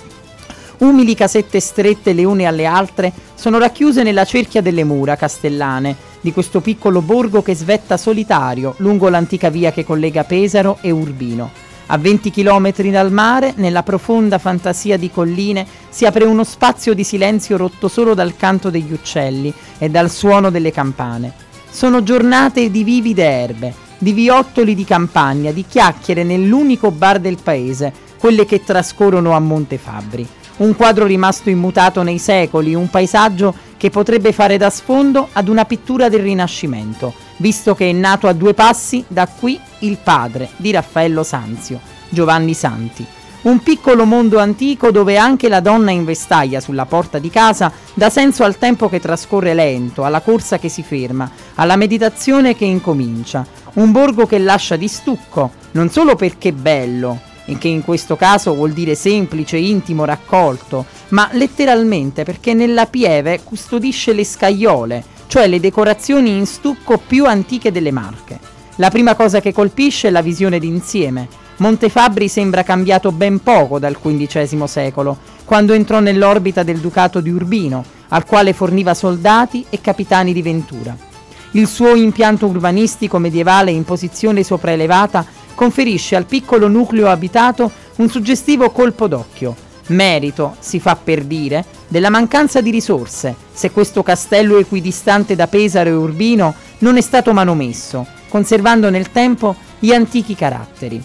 Umili 0.78 1.14
casette 1.14 1.60
strette 1.60 2.12
le 2.12 2.24
une 2.24 2.46
alle 2.46 2.66
altre 2.66 3.12
sono 3.34 3.58
racchiuse 3.58 4.02
nella 4.02 4.24
cerchia 4.24 4.60
delle 4.60 4.82
mura 4.82 5.14
castellane 5.14 5.94
di 6.20 6.32
questo 6.32 6.60
piccolo 6.60 7.00
borgo 7.00 7.42
che 7.42 7.54
svetta 7.54 7.96
solitario 7.96 8.74
lungo 8.78 9.08
l'antica 9.08 9.50
via 9.50 9.70
che 9.70 9.84
collega 9.84 10.24
Pesaro 10.24 10.78
e 10.80 10.90
Urbino. 10.90 11.62
A 11.86 11.98
20 11.98 12.30
km 12.30 12.72
dal 12.90 13.12
mare, 13.12 13.52
nella 13.56 13.82
profonda 13.82 14.38
fantasia 14.38 14.96
di 14.96 15.10
colline, 15.10 15.66
si 15.90 16.06
apre 16.06 16.24
uno 16.24 16.42
spazio 16.42 16.94
di 16.94 17.04
silenzio 17.04 17.56
rotto 17.58 17.88
solo 17.88 18.14
dal 18.14 18.36
canto 18.36 18.70
degli 18.70 18.90
uccelli 18.90 19.52
e 19.78 19.90
dal 19.90 20.10
suono 20.10 20.50
delle 20.50 20.72
campane. 20.72 21.32
Sono 21.70 22.02
giornate 22.02 22.70
di 22.70 22.84
vivide 22.84 23.24
erbe, 23.24 23.74
di 23.98 24.12
viottoli 24.12 24.74
di 24.74 24.84
campagna, 24.84 25.52
di 25.52 25.66
chiacchiere 25.68 26.24
nell'unico 26.24 26.90
bar 26.90 27.20
del 27.20 27.38
paese, 27.40 27.92
quelle 28.18 28.46
che 28.46 28.64
trascorrono 28.64 29.32
a 29.32 29.40
Montefabbri 29.40 30.26
un 30.56 30.76
quadro 30.76 31.06
rimasto 31.06 31.50
immutato 31.50 32.02
nei 32.02 32.18
secoli, 32.18 32.74
un 32.74 32.88
paesaggio 32.88 33.54
che 33.76 33.90
potrebbe 33.90 34.32
fare 34.32 34.56
da 34.56 34.70
sfondo 34.70 35.28
ad 35.32 35.48
una 35.48 35.64
pittura 35.64 36.08
del 36.08 36.22
Rinascimento, 36.22 37.12
visto 37.38 37.74
che 37.74 37.90
è 37.90 37.92
nato 37.92 38.28
a 38.28 38.32
due 38.32 38.54
passi 38.54 39.04
da 39.08 39.26
qui 39.26 39.60
il 39.80 39.98
padre 40.02 40.50
di 40.56 40.70
Raffaello 40.70 41.22
Sanzio, 41.22 41.80
Giovanni 42.08 42.54
Santi. 42.54 43.04
Un 43.42 43.58
piccolo 43.62 44.06
mondo 44.06 44.38
antico 44.38 44.90
dove 44.90 45.18
anche 45.18 45.50
la 45.50 45.60
donna 45.60 45.90
in 45.90 46.06
vestaglia 46.06 46.60
sulla 46.60 46.86
porta 46.86 47.18
di 47.18 47.28
casa 47.28 47.70
dà 47.92 48.08
senso 48.08 48.42
al 48.42 48.56
tempo 48.56 48.88
che 48.88 49.00
trascorre 49.00 49.52
lento, 49.52 50.04
alla 50.04 50.22
corsa 50.22 50.58
che 50.58 50.70
si 50.70 50.82
ferma, 50.82 51.30
alla 51.56 51.76
meditazione 51.76 52.56
che 52.56 52.64
incomincia. 52.64 53.44
Un 53.74 53.92
borgo 53.92 54.24
che 54.24 54.38
lascia 54.38 54.76
di 54.76 54.88
stucco, 54.88 55.50
non 55.72 55.90
solo 55.90 56.14
perché 56.14 56.54
bello, 56.54 57.20
che 57.58 57.68
in 57.68 57.84
questo 57.84 58.16
caso 58.16 58.54
vuol 58.54 58.72
dire 58.72 58.94
semplice, 58.94 59.56
intimo, 59.56 60.04
raccolto, 60.04 60.86
ma 61.08 61.28
letteralmente 61.32 62.24
perché 62.24 62.54
nella 62.54 62.86
pieve 62.86 63.40
custodisce 63.42 64.12
le 64.12 64.24
scaiole, 64.24 65.04
cioè 65.26 65.46
le 65.46 65.60
decorazioni 65.60 66.36
in 66.36 66.46
stucco 66.46 66.98
più 66.98 67.26
antiche 67.26 67.70
delle 67.70 67.90
Marche. 67.90 68.38
La 68.76 68.90
prima 68.90 69.14
cosa 69.14 69.40
che 69.40 69.52
colpisce 69.52 70.08
è 70.08 70.10
la 70.10 70.22
visione 70.22 70.58
d'insieme. 70.58 71.28
Montefabbri 71.56 72.28
sembra 72.28 72.64
cambiato 72.64 73.12
ben 73.12 73.40
poco 73.40 73.78
dal 73.78 73.98
XV 74.00 74.64
secolo, 74.64 75.18
quando 75.44 75.72
entrò 75.72 76.00
nell'orbita 76.00 76.62
del 76.64 76.78
Ducato 76.78 77.20
di 77.20 77.30
Urbino, 77.30 77.84
al 78.08 78.24
quale 78.24 78.52
forniva 78.52 78.94
soldati 78.94 79.64
e 79.70 79.80
capitani 79.80 80.32
di 80.32 80.42
Ventura. 80.42 80.96
Il 81.52 81.68
suo 81.68 81.94
impianto 81.94 82.46
urbanistico 82.46 83.18
medievale 83.18 83.70
in 83.70 83.84
posizione 83.84 84.42
sopraelevata 84.42 85.24
conferisce 85.54 86.16
al 86.16 86.26
piccolo 86.26 86.68
nucleo 86.68 87.08
abitato 87.08 87.70
un 87.96 88.08
suggestivo 88.08 88.70
colpo 88.70 89.06
d'occhio, 89.06 89.54
merito, 89.88 90.56
si 90.58 90.80
fa 90.80 90.96
per 90.96 91.24
dire, 91.24 91.64
della 91.88 92.10
mancanza 92.10 92.60
di 92.60 92.70
risorse, 92.70 93.34
se 93.52 93.70
questo 93.70 94.02
castello 94.02 94.58
equidistante 94.58 95.34
da 95.34 95.46
Pesaro 95.46 95.90
e 95.90 95.94
Urbino 95.94 96.54
non 96.78 96.96
è 96.96 97.00
stato 97.00 97.32
manomesso, 97.32 98.06
conservando 98.28 98.90
nel 98.90 99.10
tempo 99.10 99.54
gli 99.78 99.92
antichi 99.92 100.34
caratteri. 100.34 101.02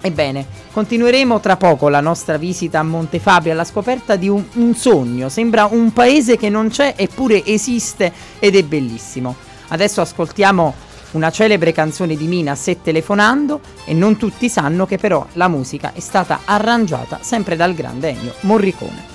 Ebbene, 0.00 0.46
continueremo 0.70 1.40
tra 1.40 1.56
poco 1.56 1.88
la 1.88 2.00
nostra 2.00 2.36
visita 2.36 2.78
a 2.78 2.82
Montefabio 2.82 3.52
alla 3.52 3.64
scoperta 3.64 4.16
di 4.16 4.28
un, 4.28 4.44
un 4.54 4.74
sogno. 4.74 5.30
Sembra 5.30 5.64
un 5.64 5.94
paese 5.94 6.36
che 6.36 6.50
non 6.50 6.68
c'è 6.68 6.92
eppure 6.94 7.42
esiste 7.42 8.12
ed 8.38 8.54
è 8.54 8.62
bellissimo. 8.64 9.34
Adesso 9.68 10.02
ascoltiamo 10.02 10.74
una 11.14 11.30
celebre 11.30 11.72
canzone 11.72 12.16
di 12.16 12.26
Mina 12.26 12.54
Se 12.54 12.80
telefonando 12.80 13.60
e 13.84 13.94
non 13.94 14.16
tutti 14.16 14.48
sanno 14.48 14.86
che 14.86 14.98
però 14.98 15.26
la 15.32 15.48
musica 15.48 15.92
è 15.92 16.00
stata 16.00 16.40
arrangiata 16.44 17.18
sempre 17.22 17.56
dal 17.56 17.74
grande 17.74 18.10
Ennio 18.10 18.34
Morricone. 18.40 19.13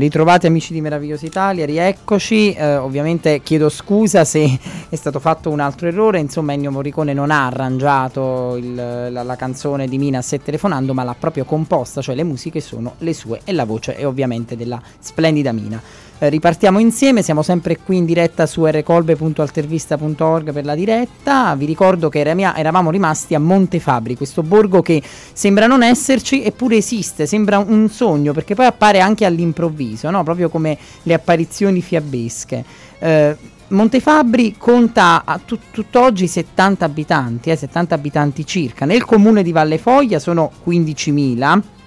Ben 0.00 0.08
ritrovati 0.08 0.46
amici 0.46 0.72
di 0.72 0.80
Meravigliosa 0.80 1.26
Italia, 1.26 1.66
rieccoci. 1.66 2.54
Eh, 2.54 2.76
ovviamente 2.76 3.42
chiedo 3.42 3.68
scusa 3.68 4.24
se 4.24 4.58
è 4.88 4.96
stato 4.96 5.20
fatto 5.20 5.50
un 5.50 5.60
altro 5.60 5.88
errore. 5.88 6.18
Insomma, 6.18 6.54
Ennio 6.54 6.70
Morricone 6.70 7.12
non 7.12 7.30
ha 7.30 7.44
arrangiato 7.44 8.56
il, 8.56 8.74
la, 8.74 9.22
la, 9.22 9.36
canzone 9.36 9.86
di 9.88 9.98
Mina 9.98 10.22
Se 10.22 10.38
telefonando, 10.38 10.94
ma 10.94 11.04
l'ha 11.04 11.14
proprio 11.18 11.44
composta, 11.44 12.00
cioè 12.00 12.14
le 12.14 12.24
musiche 12.24 12.62
sono 12.62 12.94
le 13.00 13.12
sue 13.12 13.42
e 13.44 13.52
la 13.52 13.66
voce 13.66 13.94
è 13.94 14.06
ovviamente 14.06 14.56
della 14.56 14.80
splendida 14.98 15.52
Mina. 15.52 15.82
Eh, 16.22 16.28
ripartiamo 16.28 16.78
insieme, 16.78 17.22
siamo 17.22 17.40
sempre 17.40 17.78
qui 17.78 17.96
in 17.96 18.04
diretta 18.04 18.44
su 18.44 18.66
rcolbe.altervista.org 18.66 20.52
per 20.52 20.66
la 20.66 20.74
diretta. 20.74 21.54
Vi 21.54 21.64
ricordo 21.64 22.10
che 22.10 22.20
eravamo 22.20 22.90
rimasti 22.90 23.34
a 23.34 23.38
Montefabri, 23.38 24.16
questo 24.16 24.42
borgo 24.42 24.82
che 24.82 25.02
sembra 25.32 25.66
non 25.66 25.82
esserci 25.82 26.44
eppure 26.44 26.76
esiste, 26.76 27.24
sembra 27.24 27.56
un 27.56 27.88
sogno 27.88 28.34
perché 28.34 28.54
poi 28.54 28.66
appare 28.66 29.00
anche 29.00 29.24
all'improvviso, 29.24 30.10
no? 30.10 30.22
proprio 30.22 30.50
come 30.50 30.76
le 31.04 31.14
apparizioni 31.14 31.80
fiabesche. 31.80 32.64
Eh, 32.98 33.36
Montefabri 33.68 34.56
conta 34.58 35.22
a 35.24 35.40
tut- 35.42 35.70
tutt'oggi 35.70 36.26
70 36.26 36.84
abitanti, 36.84 37.48
eh, 37.48 37.56
70 37.56 37.94
abitanti 37.94 38.44
circa. 38.44 38.84
Nel 38.84 39.06
comune 39.06 39.42
di 39.42 39.52
Valle 39.52 39.78
Foglia 39.78 40.18
sono 40.18 40.50
15.000 40.66 41.78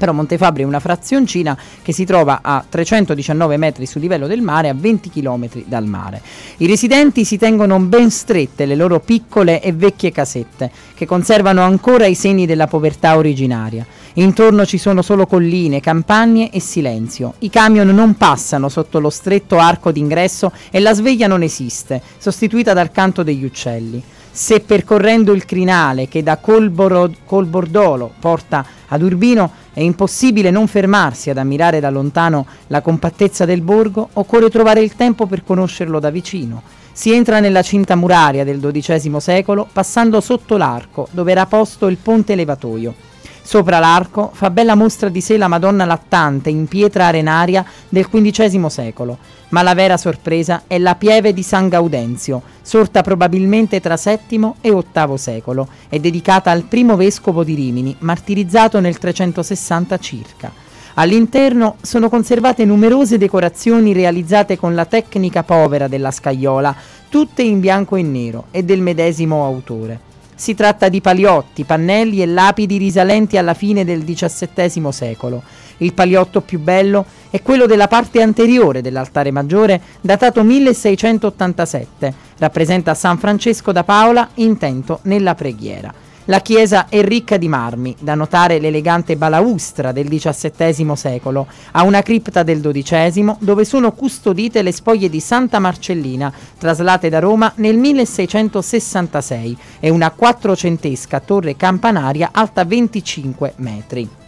però 0.00 0.12
Montefabri 0.14 0.62
è 0.62 0.66
una 0.66 0.80
frazioncina 0.80 1.54
che 1.82 1.92
si 1.92 2.06
trova 2.06 2.40
a 2.42 2.64
319 2.66 3.58
metri 3.58 3.84
sul 3.84 4.00
livello 4.00 4.26
del 4.26 4.40
mare, 4.40 4.70
a 4.70 4.74
20 4.74 5.10
km 5.10 5.48
dal 5.66 5.84
mare. 5.84 6.22
I 6.56 6.66
residenti 6.66 7.26
si 7.26 7.36
tengono 7.36 7.78
ben 7.78 8.10
strette 8.10 8.64
le 8.64 8.76
loro 8.76 9.00
piccole 9.00 9.60
e 9.60 9.74
vecchie 9.74 10.10
casette, 10.10 10.70
che 10.94 11.04
conservano 11.04 11.60
ancora 11.60 12.06
i 12.06 12.14
segni 12.14 12.46
della 12.46 12.66
povertà 12.66 13.18
originaria. 13.18 13.84
Intorno 14.14 14.64
ci 14.64 14.78
sono 14.78 15.02
solo 15.02 15.26
colline, 15.26 15.80
campagne 15.80 16.50
e 16.50 16.60
silenzio. 16.60 17.34
I 17.40 17.50
camion 17.50 17.88
non 17.88 18.16
passano 18.16 18.70
sotto 18.70 19.00
lo 19.00 19.10
stretto 19.10 19.58
arco 19.58 19.92
d'ingresso 19.92 20.50
e 20.70 20.80
la 20.80 20.94
sveglia 20.94 21.26
non 21.26 21.42
esiste, 21.42 22.00
sostituita 22.16 22.72
dal 22.72 22.90
canto 22.90 23.22
degli 23.22 23.44
uccelli. 23.44 24.02
Se 24.32 24.60
percorrendo 24.60 25.32
il 25.32 25.44
crinale 25.44 26.06
che 26.08 26.22
da 26.22 26.36
Colboro- 26.36 27.10
Colbordolo 27.26 28.12
porta 28.18 28.64
ad 28.86 29.02
Urbino 29.02 29.50
è 29.72 29.80
impossibile 29.80 30.50
non 30.52 30.68
fermarsi 30.68 31.30
ad 31.30 31.38
ammirare 31.38 31.80
da 31.80 31.90
lontano 31.90 32.46
la 32.68 32.80
compattezza 32.80 33.44
del 33.44 33.60
borgo, 33.60 34.08
occorre 34.14 34.48
trovare 34.48 34.82
il 34.82 34.94
tempo 34.94 35.26
per 35.26 35.42
conoscerlo 35.42 35.98
da 35.98 36.10
vicino. 36.10 36.62
Si 36.92 37.12
entra 37.12 37.40
nella 37.40 37.62
cinta 37.62 37.96
muraria 37.96 38.44
del 38.44 38.60
XII 38.60 39.20
secolo 39.20 39.66
passando 39.70 40.20
sotto 40.20 40.56
l'arco 40.56 41.08
dove 41.10 41.32
era 41.32 41.46
posto 41.46 41.88
il 41.88 41.96
ponte 41.96 42.36
levatoio. 42.36 42.94
Sopra 43.42 43.80
l'arco 43.80 44.30
fa 44.32 44.50
bella 44.50 44.76
mostra 44.76 45.08
di 45.08 45.20
sé 45.20 45.36
la 45.36 45.48
Madonna 45.48 45.84
lattante 45.84 46.50
in 46.50 46.66
pietra 46.66 47.06
arenaria 47.06 47.64
del 47.88 48.08
XV 48.08 48.66
secolo 48.66 49.18
ma 49.50 49.62
la 49.62 49.74
vera 49.74 49.96
sorpresa 49.96 50.62
è 50.66 50.78
la 50.78 50.96
pieve 50.96 51.32
di 51.32 51.42
San 51.42 51.68
Gaudenzio, 51.68 52.42
sorta 52.62 53.02
probabilmente 53.02 53.80
tra 53.80 53.96
VII 54.02 54.52
e 54.60 54.70
VIII 54.70 55.18
secolo 55.18 55.68
e 55.88 56.00
dedicata 56.00 56.50
al 56.50 56.64
primo 56.64 56.96
vescovo 56.96 57.44
di 57.44 57.54
Rimini, 57.54 57.94
martirizzato 58.00 58.80
nel 58.80 58.98
360 58.98 59.98
circa. 59.98 60.52
All'interno 60.94 61.76
sono 61.82 62.08
conservate 62.08 62.64
numerose 62.64 63.16
decorazioni 63.16 63.92
realizzate 63.92 64.58
con 64.58 64.74
la 64.74 64.86
tecnica 64.86 65.42
povera 65.42 65.86
della 65.88 66.10
scagliola, 66.10 66.74
tutte 67.08 67.42
in 67.42 67.60
bianco 67.60 67.96
e 67.96 68.02
nero 68.02 68.46
e 68.50 68.64
del 68.64 68.80
medesimo 68.80 69.44
autore. 69.44 70.08
Si 70.34 70.54
tratta 70.54 70.88
di 70.88 71.00
paliotti, 71.00 71.64
pannelli 71.64 72.22
e 72.22 72.26
lapidi 72.26 72.78
risalenti 72.78 73.36
alla 73.36 73.54
fine 73.54 73.84
del 73.84 74.04
XVII 74.04 74.90
secolo. 74.90 75.42
Il 75.82 75.94
paliotto 75.94 76.40
più 76.40 76.58
bello 76.58 77.04
è 77.30 77.42
quello 77.42 77.66
della 77.66 77.88
parte 77.88 78.20
anteriore 78.22 78.82
dell'altare 78.82 79.30
maggiore, 79.30 79.80
datato 80.00 80.42
1687. 80.42 82.14
Rappresenta 82.38 82.94
San 82.94 83.18
Francesco 83.18 83.72
da 83.72 83.84
Paola 83.84 84.28
intento 84.34 85.00
nella 85.02 85.34
preghiera. 85.34 85.92
La 86.30 86.40
chiesa 86.40 86.86
è 86.88 87.02
ricca 87.02 87.38
di 87.38 87.48
marmi, 87.48 87.96
da 87.98 88.14
notare 88.14 88.60
l'elegante 88.60 89.16
balaustra 89.16 89.90
del 89.90 90.06
XVII 90.06 90.92
secolo, 90.94 91.46
a 91.72 91.82
una 91.82 92.02
cripta 92.02 92.42
del 92.42 92.60
XII 92.60 93.36
dove 93.38 93.64
sono 93.64 93.92
custodite 93.92 94.62
le 94.62 94.70
spoglie 94.70 95.08
di 95.08 95.18
Santa 95.18 95.58
Marcellina, 95.58 96.32
traslate 96.58 97.08
da 97.08 97.18
Roma 97.20 97.50
nel 97.56 97.78
1666, 97.78 99.56
e 99.80 99.88
una 99.88 100.10
quattrocentesca 100.10 101.20
torre 101.20 101.56
campanaria 101.56 102.28
alta 102.32 102.64
25 102.64 103.54
metri 103.56 104.19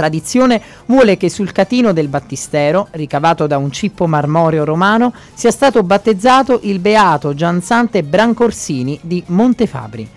tradizione 0.00 0.62
vuole 0.86 1.18
che 1.18 1.28
sul 1.28 1.52
catino 1.52 1.92
del 1.92 2.08
battistero, 2.08 2.88
ricavato 2.92 3.46
da 3.46 3.58
un 3.58 3.70
cippo 3.70 4.06
marmoreo 4.06 4.64
romano, 4.64 5.12
sia 5.34 5.50
stato 5.50 5.82
battezzato 5.82 6.60
il 6.62 6.78
beato 6.78 7.34
Giansante 7.34 8.02
Brancorsini 8.02 8.98
di 9.02 9.22
Montefabri. 9.26 10.08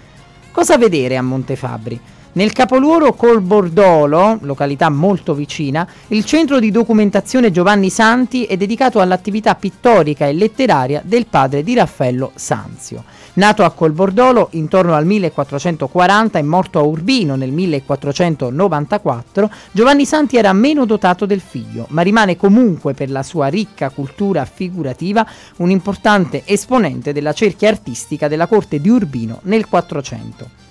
Cosa 0.52 0.78
vedere 0.78 1.18
a 1.18 1.22
Montefabri? 1.22 2.00
Nel 2.36 2.54
capoluogo 2.54 3.12
Colbordolo, 3.14 4.40
località 4.42 4.90
molto 4.90 5.34
vicina, 5.34 5.86
il 6.08 6.24
centro 6.24 6.60
di 6.60 6.72
documentazione 6.72 7.52
Giovanni 7.52 7.90
Santi 7.90 8.46
è 8.46 8.56
dedicato 8.56 9.02
all'attività 9.02 9.54
pittorica 9.54 10.26
e 10.26 10.34
letteraria 10.34 11.02
del 11.04 11.28
padre 11.28 11.62
di 11.62 11.76
Raffaello 11.76 12.32
Sanzio. 12.36 13.04
Nato 13.36 13.64
a 13.64 13.72
Colbordolo 13.72 14.50
intorno 14.52 14.94
al 14.94 15.08
1440 15.08 16.38
e 16.38 16.44
morto 16.44 16.78
a 16.78 16.84
Urbino 16.84 17.36
nel 17.36 17.52
1494, 17.52 19.50
Giovanni 19.72 20.06
Santi 20.06 20.38
era 20.38 20.54
meno 20.54 20.86
dotato 20.86 21.26
del 21.26 21.42
figlio, 21.42 21.88
ma 21.90 22.04
rimane 22.04 22.38
comunque 22.38 22.94
per 22.94 23.10
la 23.10 23.24
sua 23.24 23.48
ricca 23.48 23.90
cultura 23.90 24.46
figurativa 24.46 25.28
un 25.58 25.72
importante 25.72 26.44
esponente 26.46 27.12
della 27.12 27.34
cerchia 27.34 27.70
artistica 27.70 28.28
della 28.28 28.46
corte 28.46 28.80
di 28.80 28.90
Urbino 28.90 29.40
nel 29.46 29.68
400. 29.68 30.63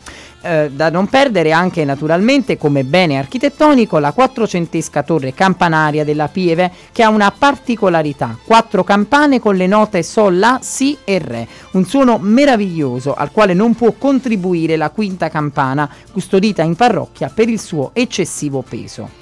Eh, 0.45 0.71
da 0.73 0.91
non 0.91 1.07
perdere 1.07 1.53
anche 1.53 1.85
naturalmente 1.85 2.59
come 2.59 2.83
bene 2.83 3.17
architettonico 3.17 4.01
la 4.01 4.11
quattrocentesca 4.11 5.05
torre 5.05 5.35
campanaria 5.35 6.03
della 6.03 6.27
Pieve 6.27 6.73
che 6.91 7.05
ha 7.05 7.11
una 7.11 7.31
particolarità, 7.31 8.37
quattro 8.45 8.83
campane 8.83 9.39
con 9.39 9.55
le 9.55 9.69
note 9.69 10.03
Sol, 10.03 10.37
La, 10.37 10.59
Si 10.61 10.99
e 11.05 11.19
Re, 11.21 11.47
un 11.73 11.85
suono 11.85 12.19
meraviglioso 12.19 13.15
al 13.15 13.31
quale 13.31 13.55
non 13.55 13.77
può 13.77 13.93
contribuire 13.93 14.75
la 14.75 14.91
quinta 14.91 15.29
campana 15.29 15.89
custodita 16.11 16.65
in 16.65 16.75
parrocchia 16.75 17.31
per 17.33 17.49
il 17.49 17.61
suo 17.61 17.91
eccessivo 17.93 18.65
peso. 18.69 19.22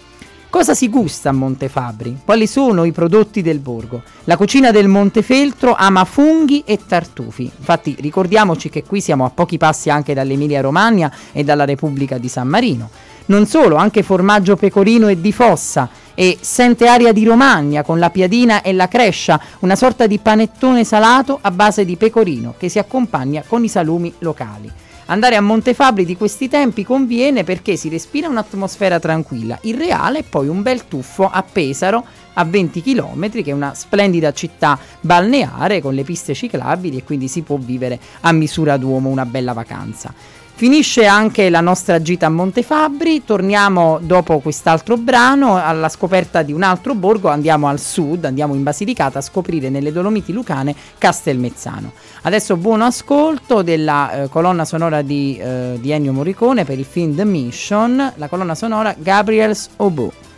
Cosa 0.51 0.75
si 0.75 0.89
gusta 0.89 1.29
a 1.29 1.33
Montefabri? 1.33 2.23
Quali 2.25 2.49
sono 2.49 2.83
i 2.83 2.91
prodotti 2.91 3.41
del 3.41 3.61
borgo? 3.61 4.03
La 4.25 4.37
cucina 4.37 4.73
del 4.73 4.89
Montefeltro 4.89 5.77
ama 5.79 6.05
funghi 6.05 6.65
e 6.67 6.81
tartufi. 6.85 7.45
Infatti 7.45 7.95
ricordiamoci 8.01 8.69
che 8.69 8.83
qui 8.83 9.01
siamo 9.01 9.25
a 9.25 9.31
pochi 9.31 9.59
passi 9.59 9.91
anche 9.91 10.13
dall'Emilia 10.13 10.61
Romagna 10.61 11.09
e 11.31 11.45
dalla 11.45 11.65
Repubblica 11.65 12.19
di 12.19 12.27
San 12.27 12.49
Marino. 12.49 12.91
Non 13.27 13.47
solo, 13.47 13.77
anche 13.77 14.03
formaggio 14.03 14.57
pecorino 14.57 15.07
e 15.07 15.21
di 15.21 15.31
fossa 15.31 15.89
e 16.15 16.37
sente 16.41 16.89
aria 16.89 17.13
di 17.13 17.25
Romagna 17.25 17.85
con 17.85 18.01
la 18.01 18.11
piadina 18.11 18.61
e 18.61 18.73
la 18.73 18.89
crescia, 18.89 19.41
una 19.61 19.77
sorta 19.77 20.09
di 20.09 20.19
panettone 20.19 20.83
salato 20.83 21.39
a 21.41 21.53
base 21.53 21.85
di 21.85 21.95
pecorino 21.95 22.55
che 22.59 22.69
si 22.69 22.81
accompagna 22.81 23.45
con 23.47 23.63
i 23.63 23.69
salumi 23.69 24.13
locali. 24.19 24.69
Andare 25.11 25.35
a 25.35 25.41
Montefabri 25.41 26.05
di 26.05 26.17
questi 26.17 26.49
tempi 26.49 26.85
conviene 26.85 27.43
perché 27.43 27.75
si 27.75 27.89
respira 27.89 28.29
un'atmosfera 28.29 29.01
tranquilla. 29.01 29.59
Il 29.63 29.77
reale 29.77 30.21
è 30.21 30.23
poi 30.23 30.47
un 30.47 30.63
bel 30.63 30.87
tuffo 30.87 31.29
a 31.29 31.43
Pesaro 31.43 32.05
a 32.35 32.45
20 32.45 32.81
km, 32.81 33.29
che 33.29 33.43
è 33.47 33.51
una 33.51 33.75
splendida 33.75 34.33
città 34.33 34.79
balneare 35.01 35.81
con 35.81 35.95
le 35.95 36.05
piste 36.05 36.33
ciclabili 36.33 36.99
e 36.99 37.03
quindi 37.03 37.27
si 37.27 37.43
può 37.43 37.57
vivere 37.57 37.99
a 38.21 38.31
misura 38.31 38.77
d'uomo 38.77 39.09
una 39.09 39.27
bella 39.27 39.53
vacanza. 39.53 40.15
Finisce 40.61 41.07
anche 41.07 41.49
la 41.49 41.63
nostra 41.63 42.03
gita 42.03 42.27
a 42.27 42.29
Montefabri, 42.29 43.25
torniamo 43.25 43.99
dopo 44.03 44.41
quest'altro 44.41 44.99
brano 44.99 45.57
alla 45.57 45.89
scoperta 45.89 46.43
di 46.43 46.53
un 46.53 46.63
altro 46.63 46.95
borgo, 46.95 47.31
andiamo 47.31 47.67
al 47.67 47.81
sud, 47.81 48.27
andiamo 48.27 48.55
in 48.55 48.63
Basilicata 48.63 49.21
a 49.21 49.23
scoprire 49.23 49.71
nelle 49.71 49.91
Dolomiti 49.91 50.35
Lucane 50.35 50.77
Castelmezzano. 50.99 51.93
Adesso 52.25 52.59
buon 52.59 52.83
ascolto 52.83 53.63
della 53.63 54.25
eh, 54.25 54.29
colonna 54.29 54.67
sonora 54.67 55.01
di, 55.01 55.39
eh, 55.39 55.79
di 55.81 55.93
Ennio 55.93 56.13
Morricone 56.13 56.67
per 56.67 56.79
il 56.79 56.85
film 56.85 57.17
The 57.17 57.25
Mission, 57.25 58.13
la 58.17 58.29
colonna 58.29 58.55
sonora 58.55 58.95
Gabriel's 58.99 59.71
Oboe. 59.77 60.30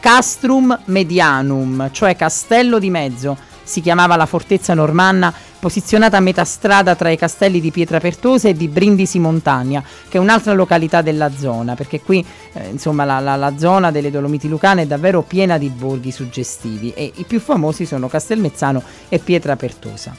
Castrum 0.00 0.78
Medianum, 0.86 1.90
cioè 1.90 2.16
castello 2.16 2.78
di 2.78 2.90
mezzo, 2.90 3.36
si 3.66 3.80
chiamava 3.80 4.14
la 4.14 4.26
fortezza 4.26 4.74
normanna 4.74 5.34
posizionata 5.58 6.16
a 6.16 6.20
metà 6.20 6.44
strada 6.44 6.94
tra 6.94 7.10
i 7.10 7.16
castelli 7.16 7.60
di 7.60 7.72
Pietrapertosa 7.72 8.48
e 8.48 8.54
di 8.54 8.68
Brindisi 8.68 9.18
Montagna, 9.18 9.82
che 10.08 10.18
è 10.18 10.20
un'altra 10.20 10.52
località 10.52 11.02
della 11.02 11.30
zona, 11.36 11.74
perché 11.74 12.00
qui 12.00 12.24
eh, 12.52 12.68
insomma 12.68 13.04
la, 13.04 13.18
la, 13.18 13.34
la, 13.34 13.58
zona 13.58 13.90
delle 13.90 14.12
Dolomiti 14.12 14.48
Lucane 14.48 14.82
è 14.82 14.86
davvero 14.86 15.22
piena 15.22 15.58
di 15.58 15.68
borghi 15.68 16.12
suggestivi 16.12 16.92
e 16.94 17.10
i 17.16 17.24
più 17.24 17.40
famosi 17.40 17.84
sono 17.84 18.06
Castelmezzano 18.06 18.80
e 19.08 19.18
Pietrapertosa. 19.18 20.14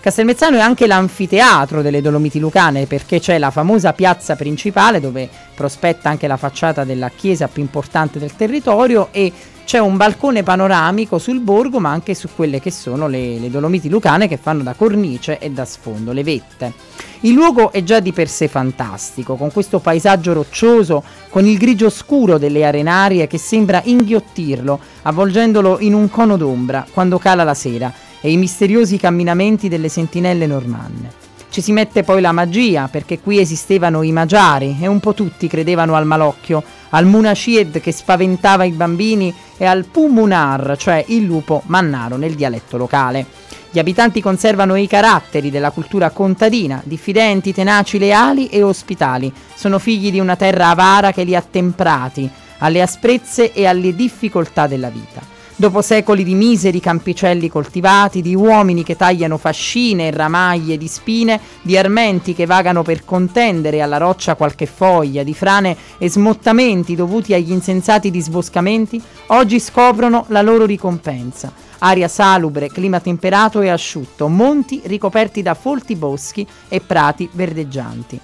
Castelmezzano 0.00 0.56
è 0.56 0.60
anche 0.60 0.86
l'anfiteatro 0.86 1.82
delle 1.82 2.00
Dolomiti 2.00 2.40
Lucane 2.40 2.86
perché 2.86 3.20
c'è 3.20 3.38
la 3.38 3.50
famosa 3.50 3.92
piazza 3.92 4.36
principale 4.36 5.00
dove 5.00 5.28
prospetta 5.54 6.08
anche 6.08 6.26
la 6.26 6.36
facciata 6.36 6.84
della 6.84 7.10
chiesa 7.10 7.46
più 7.46 7.62
importante 7.62 8.18
del 8.18 8.34
territorio 8.34 9.08
e 9.10 9.32
c'è 9.68 9.76
un 9.76 9.98
balcone 9.98 10.42
panoramico 10.42 11.18
sul 11.18 11.40
borgo 11.40 11.78
ma 11.78 11.90
anche 11.90 12.14
su 12.14 12.30
quelle 12.34 12.58
che 12.58 12.70
sono 12.70 13.06
le, 13.06 13.38
le, 13.38 13.50
Dolomiti 13.50 13.90
Lucane 13.90 14.26
che 14.26 14.38
fanno 14.38 14.62
da 14.62 14.72
cornice 14.72 15.38
e 15.38 15.50
da 15.50 15.66
sfondo, 15.66 16.12
le 16.12 16.22
vette. 16.22 16.72
Il 17.20 17.34
luogo 17.34 17.70
è 17.70 17.82
già 17.82 18.00
di 18.00 18.14
per 18.14 18.30
sé 18.30 18.48
fantastico, 18.48 19.34
con 19.34 19.52
questo 19.52 19.78
paesaggio 19.78 20.32
roccioso, 20.32 21.04
con 21.28 21.44
il 21.44 21.58
grigio 21.58 21.90
scuro 21.90 22.38
delle 22.38 22.64
arenarie 22.64 23.26
che 23.26 23.36
sembra 23.36 23.82
inghiottirlo, 23.84 24.80
avvolgendolo 25.02 25.80
in 25.80 25.92
un 25.92 26.08
cono 26.08 26.38
d'ombra 26.38 26.86
quando 26.90 27.18
cala 27.18 27.44
la 27.44 27.52
sera, 27.52 27.92
e 28.22 28.32
i 28.32 28.38
misteriosi 28.38 28.96
camminamenti 28.96 29.68
delle 29.68 29.90
sentinelle 29.90 30.46
normanne. 30.46 31.27
Ci 31.58 31.64
si 31.64 31.72
mette 31.72 32.04
poi 32.04 32.20
la 32.20 32.30
magia, 32.30 32.86
perché 32.86 33.18
qui 33.18 33.40
esistevano 33.40 34.04
i 34.04 34.12
magiari 34.12 34.76
e 34.80 34.86
un 34.86 35.00
po' 35.00 35.12
tutti 35.12 35.48
credevano 35.48 35.96
al 35.96 36.06
malocchio, 36.06 36.62
al 36.90 37.04
Munashid 37.04 37.80
che 37.80 37.90
spaventava 37.90 38.62
i 38.62 38.70
bambini 38.70 39.34
e 39.56 39.64
al 39.64 39.84
Pumunar, 39.84 40.76
cioè 40.78 41.04
il 41.08 41.24
lupo 41.24 41.62
mannaro 41.66 42.16
nel 42.16 42.36
dialetto 42.36 42.76
locale. 42.76 43.26
Gli 43.72 43.80
abitanti 43.80 44.22
conservano 44.22 44.76
i 44.76 44.86
caratteri 44.86 45.50
della 45.50 45.72
cultura 45.72 46.10
contadina, 46.10 46.80
diffidenti, 46.84 47.52
tenaci, 47.52 47.98
leali 47.98 48.46
e 48.46 48.62
ospitali. 48.62 49.32
Sono 49.52 49.80
figli 49.80 50.12
di 50.12 50.20
una 50.20 50.36
terra 50.36 50.68
avara 50.68 51.10
che 51.10 51.24
li 51.24 51.34
ha 51.34 51.42
temprati 51.42 52.30
alle 52.58 52.82
asprezze 52.82 53.52
e 53.52 53.66
alle 53.66 53.96
difficoltà 53.96 54.68
della 54.68 54.90
vita. 54.90 55.37
Dopo 55.60 55.82
secoli 55.82 56.22
di 56.22 56.36
miseri 56.36 56.78
campicelli 56.78 57.48
coltivati, 57.48 58.22
di 58.22 58.36
uomini 58.36 58.84
che 58.84 58.94
tagliano 58.94 59.38
fascine 59.38 60.06
e 60.06 60.10
ramaglie 60.12 60.78
di 60.78 60.86
spine, 60.86 61.40
di 61.62 61.76
armenti 61.76 62.32
che 62.32 62.46
vagano 62.46 62.84
per 62.84 63.04
contendere 63.04 63.82
alla 63.82 63.96
roccia 63.96 64.36
qualche 64.36 64.66
foglia, 64.66 65.24
di 65.24 65.34
frane 65.34 65.76
e 65.98 66.08
smottamenti 66.08 66.94
dovuti 66.94 67.34
agli 67.34 67.50
insensati 67.50 68.12
disboscamenti, 68.12 69.02
oggi 69.26 69.58
scoprono 69.58 70.26
la 70.28 70.42
loro 70.42 70.64
ricompensa. 70.64 71.52
Aria 71.78 72.06
salubre, 72.06 72.70
clima 72.70 73.00
temperato 73.00 73.60
e 73.60 73.68
asciutto, 73.68 74.28
monti 74.28 74.80
ricoperti 74.84 75.42
da 75.42 75.54
folti 75.54 75.96
boschi 75.96 76.46
e 76.68 76.80
prati 76.80 77.28
verdeggianti. 77.32 78.20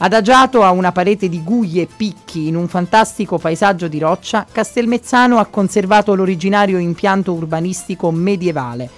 Adagiato 0.00 0.62
a 0.62 0.70
una 0.70 0.92
parete 0.92 1.28
di 1.28 1.42
guglie 1.42 1.82
e 1.82 1.88
picchi 1.94 2.46
in 2.46 2.54
un 2.54 2.68
fantastico 2.68 3.36
paesaggio 3.36 3.88
di 3.88 3.98
roccia, 3.98 4.46
Castelmezzano 4.50 5.38
ha 5.38 5.46
conservato 5.46 6.14
l'originario 6.14 6.78
impianto 6.78 7.32
urbanistico 7.32 8.12
medievale. 8.12 8.88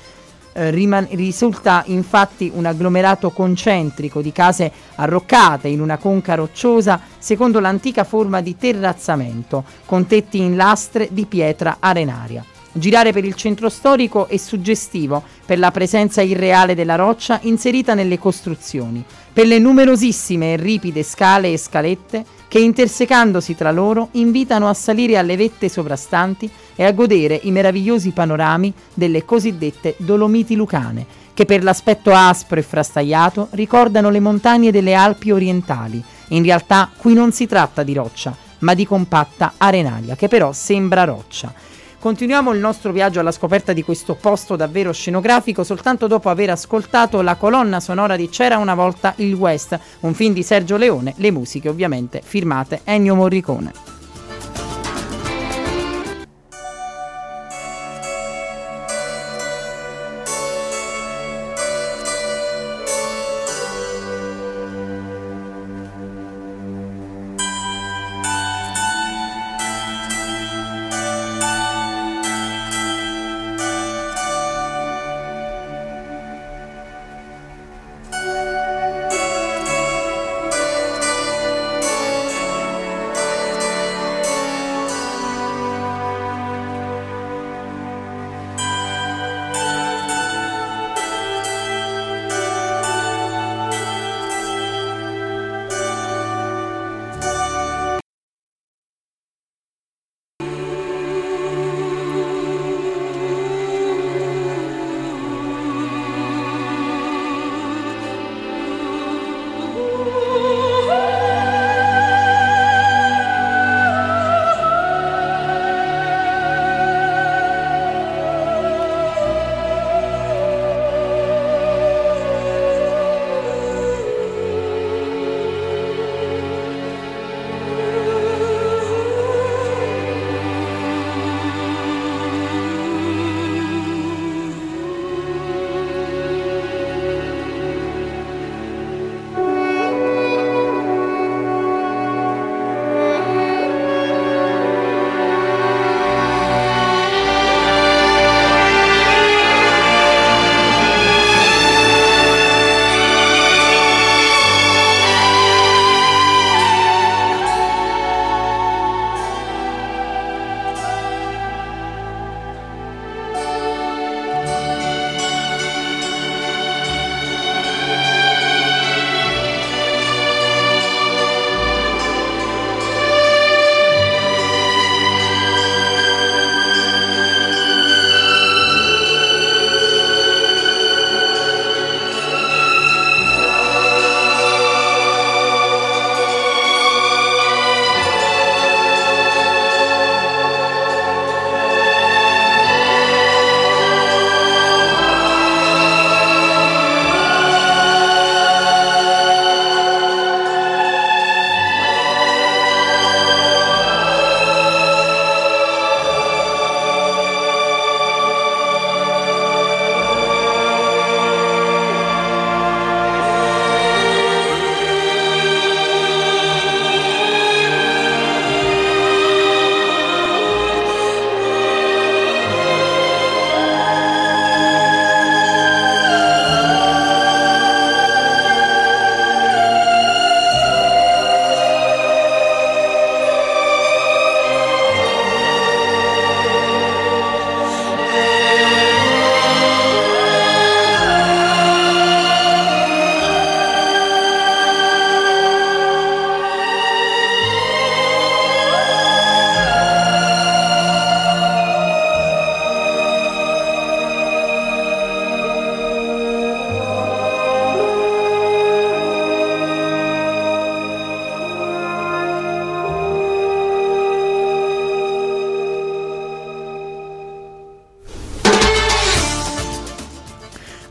Eh, 0.53 0.71
riman- 0.71 1.09
risulta 1.13 1.85
infatti 1.87 2.53
un 2.55 2.67
agglomerato 2.67 3.31
concentrico 3.31 4.21
di 4.21 4.31
case 4.31 4.71
arroccate 4.97 5.69
in 5.69 5.81
una 5.81 5.97
conca 5.97 6.35
rocciosa 6.35 7.01
secondo 7.17 7.61
l'antica 7.61 8.05
forma 8.05 8.43
di 8.43 8.59
terrazzamento, 8.59 9.65
con 9.87 10.07
tetti 10.07 10.37
in 10.39 10.55
lastre 10.55 11.09
di 11.13 11.25
pietra 11.25 11.79
arenaria. 11.81 12.45
Girare 12.73 13.13
per 13.13 13.25
il 13.25 13.35
centro 13.35 13.69
storico 13.69 14.29
è 14.29 14.37
suggestivo 14.37 15.25
per 15.45 15.59
la 15.59 15.71
presenza 15.71 16.21
irreale 16.21 16.75
della 16.75 16.95
roccia 16.95 17.41
inserita 17.43 17.95
nelle 17.95 18.19
costruzioni, 18.19 19.05
per 19.33 19.47
le 19.47 19.59
numerosissime 19.59 20.53
e 20.53 20.57
ripide 20.57 21.03
scale 21.03 21.53
e 21.53 21.57
scalette 21.59 22.25
che 22.49 22.59
intersecandosi 22.59 23.55
tra 23.55 23.71
loro 23.71 24.09
invitano 24.13 24.69
a 24.69 24.75
salire 24.75 25.17
alle 25.17 25.37
vette 25.37 25.69
sovrastanti 25.69 26.51
e 26.75 26.85
a 26.85 26.91
godere 26.91 27.39
i 27.45 27.53
meravigliosi 27.53 28.11
panorami 28.11 28.73
delle 28.93 29.25
cosiddette 29.25 29.95
Dolomiti 29.99 30.57
Lucane, 30.57 31.07
che 31.33 31.45
per 31.45 31.63
l'aspetto 31.63 32.13
aspro 32.13 32.59
e 32.59 32.63
frastagliato 32.63 33.49
ricordano 33.53 34.11
le 34.11 34.19
montagne 34.19 34.73
delle 34.73 34.95
Alpi 34.95 35.31
orientali. 35.31 36.03
In 36.29 36.43
realtà 36.43 36.91
qui 36.97 37.15
non 37.15 37.31
si 37.31 37.47
tratta 37.47 37.85
di 37.85 37.95
roccia, 37.95 38.37
ma 38.59 38.75
di 38.75 38.85
compatta 38.85 39.53
arenaria, 39.57 40.17
che 40.17 40.27
però 40.27 40.53
sembra 40.53 41.05
roccia. 41.05 41.55
Continuiamo 42.01 42.55
il 42.55 42.61
nostro 42.61 42.93
viaggio 42.93 43.21
alla 43.21 43.31
scoperta 43.31 43.75
di 43.75 43.83
questo 43.83 44.15
posto 44.15 44.57
davvero 44.57 44.91
scenografico 44.91 45.63
soltanto 45.65 46.07
dopo 46.07 46.31
aver 46.31 46.49
ascoltato 46.49 47.21
la 47.21 47.35
colonna 47.35 47.79
sonora 47.79 48.17
di 48.17 48.31
C'era 48.31 48.57
una 48.57 48.75
volta 48.75 49.13
il 49.17 49.35
West, 49.35 49.79
un 50.01 50.15
film 50.15 50.33
di 50.33 50.43
Sergio 50.43 50.79
Leone, 50.79 51.13
le 51.19 51.31
musiche 51.31 51.69
ovviamente 51.69 52.23
firmate 52.25 52.81
Ennio 52.85 53.15
Morricone. 53.15 54.00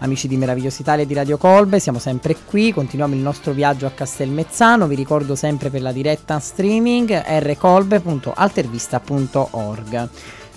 Amici 0.09 0.27
di 0.27 0.37
Meravigliosa 0.37 0.81
Italia 0.81 1.05
di 1.05 1.13
Radio 1.13 1.37
Colbe, 1.37 1.79
siamo 1.79 1.99
sempre 1.99 2.35
qui, 2.45 2.73
continuiamo 2.73 3.13
il 3.13 3.21
nostro 3.21 3.53
viaggio 3.53 3.85
a 3.85 3.91
Castelmezzano, 3.91 4.87
vi 4.87 4.95
ricordo 4.95 5.35
sempre 5.35 5.69
per 5.69 5.83
la 5.83 5.91
diretta 5.91 6.39
streaming 6.39 7.11
rcolbe.altervista.org. 7.11 10.09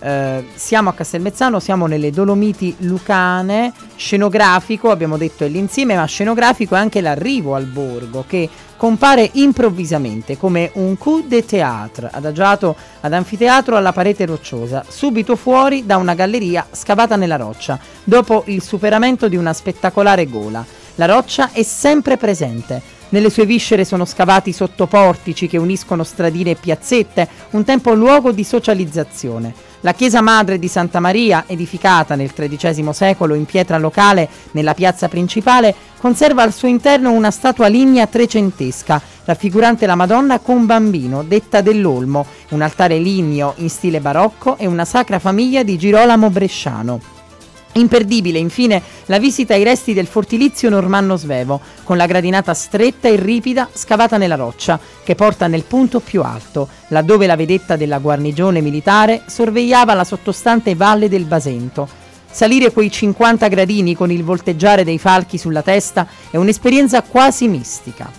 Eh, 0.04 0.44
siamo 0.56 0.90
a 0.90 0.94
Castelmezzano, 0.94 1.60
siamo 1.60 1.86
nelle 1.86 2.10
Dolomiti 2.10 2.74
Lucane, 2.78 3.72
scenografico, 3.94 4.90
abbiamo 4.90 5.16
detto 5.16 5.44
è 5.44 5.48
l'insieme, 5.48 5.94
ma 5.94 6.04
scenografico 6.06 6.74
è 6.74 6.78
anche 6.78 7.00
l'arrivo 7.00 7.54
al 7.54 7.66
borgo 7.66 8.24
che 8.26 8.48
compare 8.76 9.30
improvvisamente 9.34 10.36
come 10.36 10.72
un 10.74 10.98
coup 10.98 11.24
de 11.28 11.44
théâtre 11.44 12.08
adagiato 12.10 12.74
ad 13.00 13.12
anfiteatro 13.12 13.76
alla 13.76 13.92
parete 13.92 14.26
rocciosa, 14.26 14.84
subito 14.88 15.36
fuori 15.36 15.86
da 15.86 15.98
una 15.98 16.14
galleria 16.14 16.66
scavata 16.68 17.14
nella 17.14 17.36
roccia, 17.36 17.78
dopo 18.02 18.42
il 18.46 18.60
superamento 18.60 19.28
di 19.28 19.36
una 19.36 19.52
spettacolare 19.52 20.26
gola. 20.26 20.66
La 20.96 21.06
roccia 21.06 21.52
è 21.52 21.62
sempre 21.62 22.16
presente. 22.16 22.82
Nelle 23.10 23.30
sue 23.30 23.46
viscere 23.46 23.84
sono 23.84 24.04
scavati 24.04 24.52
sottoportici 24.52 25.46
che 25.46 25.58
uniscono 25.58 26.02
stradine 26.02 26.50
e 26.50 26.56
piazzette, 26.56 27.28
un 27.50 27.62
tempo 27.62 27.92
luogo 27.92 28.32
di 28.32 28.42
socializzazione. 28.42 29.70
La 29.84 29.94
chiesa 29.94 30.20
madre 30.20 30.60
di 30.60 30.68
Santa 30.68 31.00
Maria, 31.00 31.42
edificata 31.48 32.14
nel 32.14 32.32
XIII 32.32 32.92
secolo 32.92 33.34
in 33.34 33.44
pietra 33.44 33.78
locale 33.78 34.28
nella 34.52 34.74
piazza 34.74 35.08
principale, 35.08 35.74
conserva 35.98 36.44
al 36.44 36.52
suo 36.52 36.68
interno 36.68 37.10
una 37.10 37.32
statua 37.32 37.66
lignea 37.66 38.06
trecentesca, 38.06 39.02
raffigurante 39.24 39.86
la 39.86 39.96
Madonna 39.96 40.38
con 40.38 40.66
bambino, 40.66 41.24
detta 41.24 41.62
dell'Olmo, 41.62 42.24
un 42.50 42.62
altare 42.62 42.98
ligneo 42.98 43.54
in 43.56 43.70
stile 43.70 44.00
barocco 44.00 44.56
e 44.56 44.66
una 44.66 44.84
sacra 44.84 45.18
famiglia 45.18 45.64
di 45.64 45.76
Girolamo 45.76 46.30
Bresciano. 46.30 47.21
Imperdibile 47.74 48.38
infine 48.38 48.82
la 49.06 49.18
visita 49.18 49.54
ai 49.54 49.62
resti 49.62 49.94
del 49.94 50.06
fortilizio 50.06 50.68
normanno 50.68 51.16
svevo, 51.16 51.60
con 51.84 51.96
la 51.96 52.04
gradinata 52.04 52.52
stretta 52.52 53.08
e 53.08 53.16
ripida 53.16 53.68
scavata 53.72 54.18
nella 54.18 54.34
roccia, 54.34 54.78
che 55.02 55.14
porta 55.14 55.46
nel 55.46 55.62
punto 55.62 56.00
più 56.00 56.22
alto, 56.22 56.68
laddove 56.88 57.26
la 57.26 57.36
vedetta 57.36 57.76
della 57.76 57.98
guarnigione 57.98 58.60
militare 58.60 59.22
sorvegliava 59.26 59.94
la 59.94 60.04
sottostante 60.04 60.74
valle 60.74 61.08
del 61.08 61.24
Basento. 61.24 61.88
Salire 62.30 62.72
quei 62.72 62.90
50 62.90 63.48
gradini 63.48 63.94
con 63.94 64.10
il 64.10 64.22
volteggiare 64.22 64.84
dei 64.84 64.98
falchi 64.98 65.38
sulla 65.38 65.62
testa 65.62 66.06
è 66.30 66.36
un'esperienza 66.36 67.02
quasi 67.02 67.48
mistica. 67.48 68.10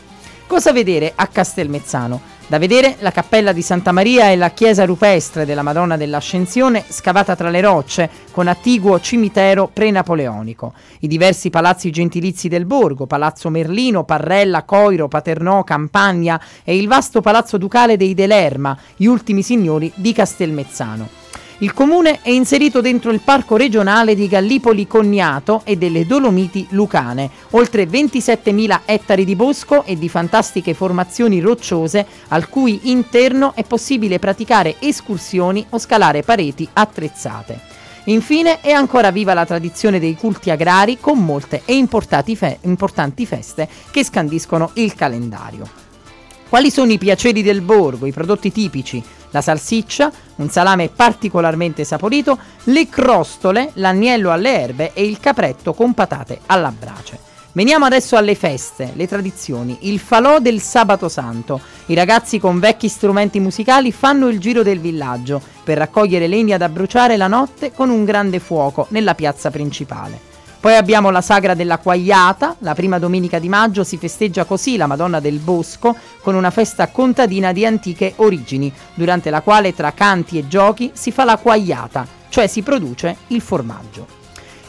Cosa 0.48 0.72
vedere 0.72 1.14
a 1.16 1.28
Castelmezzano? 1.28 2.33
Da 2.46 2.60
vedere 2.60 2.98
la 3.00 3.12
cappella 3.12 3.54
di 3.54 3.62
Santa 3.62 3.92
Maria 3.92 4.30
e 4.30 4.36
la 4.36 4.52
chiesa 4.52 4.86
rupestre 4.86 5.46
della 5.46 5.62
Madonna 5.62 5.98
dell'Ascensione 5.98 6.84
scavata 6.88 7.36
tra 7.36 7.50
le 7.50 7.62
rocce 7.62 8.10
con 8.32 8.48
attiguo 8.48 9.00
cimitero 9.00 9.70
pre-napoleonico, 9.72 10.74
i 11.00 11.08
diversi 11.08 11.50
palazzi 11.50 11.90
gentilizi 11.90 12.50
del 12.50 12.66
borgo, 12.66 13.08
Palazzo 13.08 13.50
Merlino, 13.50 14.04
Parrella, 14.04 14.64
Coiro, 14.64 15.08
Paternò, 15.08 15.64
Campagna 15.64 16.40
e 16.64 16.78
il 16.78 16.88
vasto 16.88 17.22
palazzo 17.22 17.58
ducale 17.58 17.98
dei 17.98 18.14
Delerma, 18.14 18.78
gli 18.96 19.06
ultimi 19.06 19.42
signori 19.42 19.92
di 19.96 20.12
Castelmezzano. 20.12 21.23
Il 21.60 21.74
comune 21.74 22.20
è 22.22 22.30
inserito 22.30 22.82
dentro 22.82 23.12
il 23.12 23.20
parco 23.20 23.56
regionale 23.56 24.16
di 24.16 24.28
Gallipoli 24.28 24.88
Cognato 24.88 25.62
e 25.64 25.78
delle 25.78 26.06
Dolomiti 26.06 26.66
Lucane, 26.72 27.30
oltre 27.52 27.86
27.000 27.86 28.82
ettari 28.86 29.24
di 29.24 29.36
bosco 29.36 29.84
e 29.84 29.98
di 29.98 30.10
fantastiche 30.10 30.74
formazioni 30.74 31.40
rocciose 31.40 32.06
al 32.30 32.50
cui 32.50 32.92
interno 32.92 33.54
è 33.56 33.64
possibile 33.64 34.18
praticare 34.18 34.76
escursioni 34.80 35.66
o 35.70 35.78
scalare 35.78 36.24
pareti 36.24 36.68
attrezzate. 36.74 37.60
Infine 38.06 38.60
è 38.60 38.72
ancora 38.72 39.12
viva 39.12 39.34
la 39.34 39.46
tradizione 39.46 40.00
dei 40.00 40.16
culti 40.16 40.50
agrari 40.50 40.98
con 41.00 41.24
molte 41.24 41.62
e 41.66 41.88
fe- 42.36 42.58
importanti 42.62 43.26
feste 43.26 43.70
che 43.92 44.04
scandiscono 44.04 44.72
il 44.74 44.94
calendario. 44.96 45.83
Quali 46.54 46.70
sono 46.70 46.92
i 46.92 47.00
piaceri 47.00 47.42
del 47.42 47.62
borgo, 47.62 48.06
i 48.06 48.12
prodotti 48.12 48.52
tipici? 48.52 49.04
la 49.32 49.42
salsiccia, 49.42 50.12
un 50.36 50.50
salame 50.50 50.88
particolarmente 50.88 51.84
saporito, 51.84 52.38
le 52.66 52.88
crostole, 52.90 53.72
l'agnello 53.74 54.30
alle 54.30 54.62
erbe 54.62 54.92
e 54.94 55.04
il 55.04 55.20
capretto 55.20 55.74
con 55.74 55.96
patate 55.96 56.42
alla 56.46 56.72
brace. 56.72 57.18
Veniamo 57.54 57.86
adesso 57.86 58.18
alle 58.18 58.36
feste, 58.36 58.92
le 58.94 59.08
tradizioni, 59.08 59.80
il 59.90 59.98
falò 59.98 60.38
del 60.38 60.62
sabato 60.62 61.10
santo. 61.10 61.60
I 61.88 61.96
ragazzi 61.96 62.38
con 62.38 62.60
vecchi 62.60 62.88
strumenti 62.88 63.40
musicali 63.40 63.92
fanno 63.92 64.28
il 64.28 64.38
giro 64.38 64.62
del 64.62 64.80
villaggio 64.80 65.42
per 65.64 65.80
raccogliere 65.80 66.28
legna 66.28 66.58
da 66.58 66.70
bruciare 66.70 67.18
la 67.18 67.28
notte 67.28 67.72
con 67.72 67.90
un 67.90 68.06
grande 68.06 68.38
fuoco 68.38 68.86
nella 68.90 69.16
piazza 69.16 69.50
principale. 69.50 70.33
Poi 70.64 70.78
abbiamo 70.78 71.10
la 71.10 71.20
sagra 71.20 71.56
della 71.56 71.78
Quagliata, 71.78 72.56
la 72.60 72.74
prima 72.74 72.98
domenica 72.98 73.38
di 73.38 73.50
maggio 73.50 73.84
si 73.84 73.98
festeggia 73.98 74.46
così 74.46 74.78
la 74.78 74.88
Madonna 74.88 75.20
del 75.20 75.40
Bosco 75.40 75.94
con 76.22 76.36
una 76.36 76.52
festa 76.52 76.88
contadina 76.88 77.52
di 77.52 77.66
antiche 77.66 78.14
origini, 78.16 78.72
durante 78.94 79.30
la 79.30 79.42
quale 79.42 79.74
tra 79.74 79.92
canti 79.92 80.38
e 80.38 80.48
giochi 80.48 80.92
si 80.94 81.12
fa 81.12 81.26
la 81.26 81.36
Quagliata, 81.36 82.08
cioè 82.30 82.48
si 82.48 82.62
produce 82.62 83.18
il 83.28 83.42
formaggio. 83.42 84.23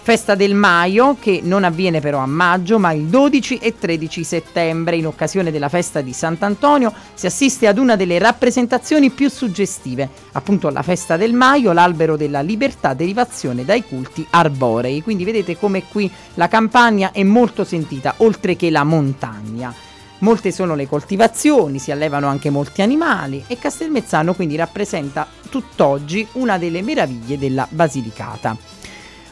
Festa 0.05 0.35
del 0.35 0.53
Maio, 0.53 1.17
che 1.19 1.41
non 1.43 1.65
avviene 1.65 1.99
però 1.99 2.19
a 2.19 2.27
maggio, 2.27 2.79
ma 2.79 2.93
il 2.93 3.05
12 3.05 3.57
e 3.57 3.79
13 3.79 4.23
settembre. 4.23 4.97
In 4.97 5.07
occasione 5.07 5.51
della 5.51 5.71
festa 5.71 6.03
di 6.03 6.13
Sant'Antonio 6.13 6.93
si 7.15 7.25
assiste 7.25 7.67
ad 7.67 7.79
una 7.79 7.97
delle 7.97 8.19
rappresentazioni 8.19 9.09
più 9.09 9.31
suggestive, 9.31 10.11
appunto 10.33 10.69
la 10.69 10.83
festa 10.83 11.17
del 11.17 11.33
Maio, 11.33 11.73
l'albero 11.73 12.19
della 12.19 12.43
libertà, 12.43 12.93
derivazione 12.93 13.65
dai 13.65 13.83
culti 13.83 14.27
arborei. 14.29 15.03
Quindi 15.03 15.25
vedete 15.25 15.57
come 15.57 15.85
qui 15.85 16.13
la 16.35 16.49
campagna 16.49 17.11
è 17.11 17.23
molto 17.23 17.65
sentita, 17.65 18.13
oltre 18.19 18.57
che 18.57 18.69
la 18.69 18.85
montagna. 18.85 19.73
Molte 20.19 20.53
sono 20.53 20.75
le 20.75 20.87
coltivazioni, 20.87 21.79
si 21.79 21.91
allevano 21.91 22.27
anche 22.27 22.51
molti 22.51 22.83
animali 22.83 23.43
e 23.47 23.57
Castelmezzano 23.57 24.35
quindi 24.35 24.57
rappresenta 24.57 25.27
tutt'oggi 25.49 26.29
una 26.33 26.59
delle 26.59 26.83
meraviglie 26.83 27.39
della 27.39 27.67
Basilicata. 27.71 28.83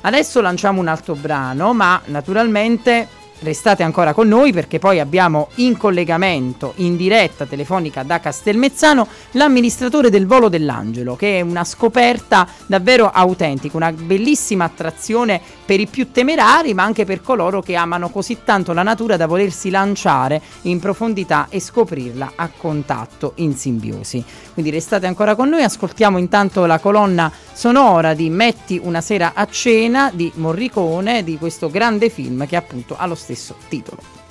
Adesso 0.03 0.41
lanciamo 0.41 0.81
un 0.81 0.89
altro 0.89 1.15
brano, 1.15 1.73
ma 1.73 2.01
naturalmente 2.07 3.09
restate 3.43 3.83
ancora 3.83 4.13
con 4.15 4.29
noi 4.29 4.53
perché 4.53 4.79
poi 4.79 5.01
abbiamo 5.01 5.49
in 5.57 5.77
collegamento 5.77 6.75
in 6.77 6.97
diretta 6.97 7.45
telefonica 7.45 8.03
da 8.03 8.21
Castelmezzano 8.21 9.07
l'amministratore 9.33 10.11
del 10.11 10.27
Volo 10.27 10.49
dell'Angelo 10.49 11.17
che 11.17 11.39
è 11.39 11.41
una 11.41 11.65
scoperta 11.65 12.47
davvero 12.67 13.11
autentica, 13.11 13.77
una 13.77 13.93
bellissima 13.93 14.65
attrazione 14.65 15.41
per 15.65 15.81
i 15.81 15.87
più 15.87 16.11
temerari 16.11 16.75
ma 16.75 16.85
anche 16.85 17.05
per 17.05 17.21
coloro 17.21 17.61
che 17.61 17.75
amano 17.75 18.11
così 18.11 18.39
tanto 18.45 18.73
la 18.73 18.83
natura 18.83 19.17
da 19.17 19.27
volersi 19.27 19.71
lanciare 19.71 20.41
in 20.63 20.79
profondità 20.79 21.47
e 21.51 21.61
scoprirla 21.61 22.33
a 22.37 22.51
contatto 22.57 23.33
in 23.37 23.57
simbiosi. 23.57 24.25
Quindi 24.53 24.71
restate 24.71 25.07
ancora 25.07 25.35
con 25.35 25.49
noi, 25.49 25.63
ascoltiamo 25.63 26.19
intanto 26.19 26.67
la 26.67 26.79
colonna 26.79 27.33
sonora 27.53 28.15
di 28.15 28.29
Metti 28.29 28.79
una 28.83 29.01
sera 29.01 29.33
a 29.35 29.47
cena 29.47 30.11
di 30.13 30.31
Morricone 30.35 31.25
di 31.25 31.39
questo 31.39 31.71
grande 31.71 32.11
film 32.11 32.47
che 32.47 32.57
appunto 32.57 32.97
ha 32.97 33.07
lo 33.07 33.15
stesso 33.15 33.57
titolo. 33.69 34.22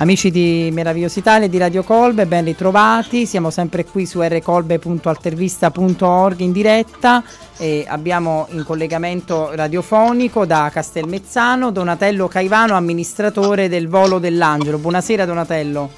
Amici 0.00 0.30
di 0.30 0.70
Meravigliosa 0.72 1.18
Italia 1.18 1.46
e 1.46 1.50
di 1.50 1.58
Radio 1.58 1.82
Colbe, 1.82 2.24
ben 2.24 2.46
ritrovati. 2.46 3.26
Siamo 3.26 3.50
sempre 3.50 3.84
qui 3.84 4.06
su 4.06 4.22
rcolbe.altervista.org 4.22 6.40
in 6.40 6.52
diretta 6.52 7.22
e 7.58 7.84
abbiamo 7.86 8.46
in 8.52 8.64
collegamento 8.64 9.54
radiofonico 9.54 10.46
da 10.46 10.70
Castelmezzano 10.72 11.70
Donatello 11.70 12.28
Caivano, 12.28 12.76
amministratore 12.76 13.68
del 13.68 13.88
Volo 13.88 14.18
dell'Angelo. 14.18 14.78
Buonasera 14.78 15.26
Donatello. 15.26 15.90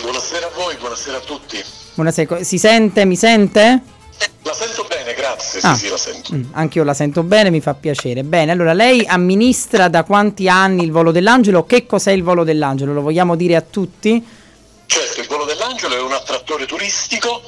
Buonasera 0.00 0.46
a 0.46 0.50
voi, 0.56 0.74
buonasera 0.78 1.18
a 1.18 1.20
tutti. 1.20 1.62
Buonasera, 1.92 2.42
si 2.42 2.56
sente? 2.56 3.04
Mi 3.04 3.16
sente? 3.16 3.82
La 4.44 4.54
sento 4.54 4.85
grazie. 5.26 5.60
Sì, 5.60 5.66
ah, 5.66 5.74
sì, 5.74 5.88
la 5.88 5.96
sento. 5.96 6.34
Mm, 6.34 6.42
anche 6.52 6.78
io 6.78 6.84
la 6.84 6.94
sento 6.94 7.22
bene, 7.22 7.50
mi 7.50 7.60
fa 7.60 7.74
piacere. 7.74 8.22
Bene, 8.22 8.52
allora 8.52 8.72
lei 8.72 9.04
amministra 9.06 9.88
da 9.88 10.04
quanti 10.04 10.48
anni 10.48 10.84
il 10.84 10.92
volo 10.92 11.10
dell'angelo? 11.10 11.66
Che 11.66 11.86
cos'è 11.86 12.12
il 12.12 12.22
volo 12.22 12.44
dell'angelo? 12.44 12.92
Lo 12.92 13.02
vogliamo 13.02 13.34
dire 13.34 13.56
a 13.56 13.60
tutti? 13.60 14.24
Certo, 14.86 15.20
il 15.20 15.26
volo 15.26 15.44
dell'angelo 15.44 15.96
è 15.96 16.00
un 16.00 16.12
attrattore 16.12 16.66
turistico 16.66 17.42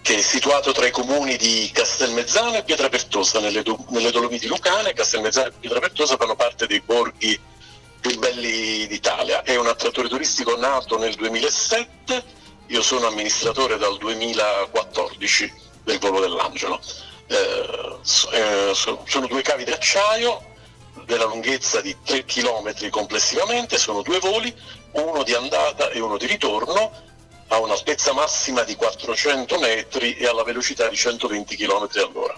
che 0.00 0.16
è 0.16 0.22
situato 0.22 0.72
tra 0.72 0.86
i 0.86 0.90
comuni 0.90 1.36
di 1.36 1.70
Castelmezzano 1.72 2.56
e 2.56 2.62
Pietrapertosa, 2.62 3.40
nelle, 3.40 3.62
do- 3.62 3.84
nelle 3.90 4.10
Dolomiti 4.10 4.46
Lucane. 4.46 4.94
Castelmezzano 4.94 5.48
e 5.48 5.52
Pietrapertosa 5.60 6.16
fanno 6.16 6.34
parte 6.34 6.66
dei 6.66 6.80
borghi 6.84 7.38
più 8.00 8.18
belli 8.18 8.86
d'Italia. 8.86 9.42
È 9.42 9.56
un 9.56 9.66
attrattore 9.66 10.08
turistico 10.08 10.56
nato 10.56 10.98
nel 10.98 11.14
2007, 11.14 12.36
io 12.68 12.82
sono 12.82 13.06
amministratore 13.06 13.76
dal 13.76 13.98
2014 13.98 15.52
del 15.84 15.98
volo 15.98 16.20
dell'angelo. 16.20 16.80
Eh, 17.28 17.96
eh 18.32 18.74
sono 18.74 19.26
due 19.26 19.42
cavi 19.42 19.64
d'acciaio 19.64 20.42
della 21.04 21.24
lunghezza 21.24 21.80
di 21.80 21.96
3 22.04 22.24
km 22.24 22.90
complessivamente, 22.90 23.78
sono 23.78 24.02
due 24.02 24.18
voli, 24.18 24.54
uno 24.92 25.22
di 25.22 25.32
andata 25.32 25.90
e 25.90 26.00
uno 26.00 26.18
di 26.18 26.26
ritorno, 26.26 26.92
a 27.48 27.58
un'altezza 27.58 28.12
massima 28.12 28.62
di 28.62 28.74
400 28.74 29.58
metri 29.58 30.14
e 30.14 30.26
alla 30.26 30.44
velocità 30.44 30.86
di 30.88 30.96
120 30.96 31.56
km 31.56 31.88
all'ora. 32.06 32.34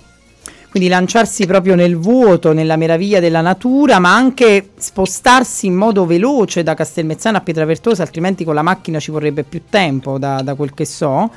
Quindi 0.71 0.89
lanciarsi 0.89 1.47
proprio 1.47 1.75
nel 1.75 1.97
vuoto, 1.97 2.53
nella 2.53 2.77
meraviglia 2.77 3.19
della 3.19 3.41
natura, 3.41 3.99
ma 3.99 4.15
anche 4.15 4.71
spostarsi 4.77 5.67
in 5.67 5.75
modo 5.75 6.07
veloce 6.07 6.63
da 6.63 6.75
Castelmezzano 6.75 7.39
a 7.39 7.41
Pietravertosa, 7.41 8.03
altrimenti 8.03 8.45
con 8.45 8.55
la 8.55 8.63
macchina 8.63 9.01
ci 9.01 9.11
vorrebbe 9.11 9.43
più 9.43 9.65
tempo, 9.69 10.17
da, 10.17 10.43
da 10.43 10.55
quel 10.55 10.73
che 10.73 10.85
so 10.85 11.29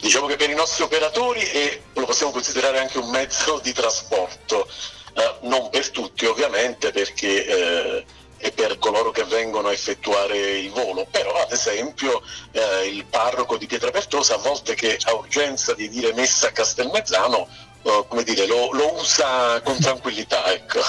Diciamo 0.00 0.26
che 0.26 0.36
per 0.36 0.50
i 0.50 0.54
nostri 0.54 0.82
operatori 0.82 1.40
e 1.40 1.82
lo 1.94 2.06
possiamo 2.06 2.32
considerare 2.32 2.78
anche 2.78 2.98
un 2.98 3.10
mezzo 3.10 3.60
di 3.62 3.72
trasporto, 3.72 4.66
eh, 5.14 5.34
non 5.42 5.68
per 5.70 5.90
tutti 5.90 6.24
ovviamente 6.24 6.90
perché 6.90 7.46
eh, 7.46 8.04
è 8.40 8.52
per 8.52 8.78
coloro 8.78 9.10
che 9.10 9.24
vengono 9.24 9.68
a 9.68 9.72
effettuare 9.72 10.58
il 10.58 10.70
volo, 10.70 11.06
però 11.10 11.34
ad 11.34 11.52
esempio 11.52 12.22
eh, 12.52 12.88
il 12.88 13.04
parroco 13.04 13.58
di 13.58 13.66
Pietrapertosa 13.66 14.36
a 14.36 14.38
volte 14.38 14.74
che 14.74 14.98
ha 15.02 15.14
urgenza 15.14 15.74
di 15.74 15.90
dire 15.90 16.14
messa 16.14 16.48
a 16.48 16.50
Castelmezzano, 16.50 17.46
eh, 17.82 18.04
come 18.08 18.22
dire, 18.22 18.46
lo, 18.46 18.72
lo, 18.72 18.94
usa 18.98 19.60
con 19.62 19.78
tranquillità. 19.78 20.44
Ecco. 20.50 20.80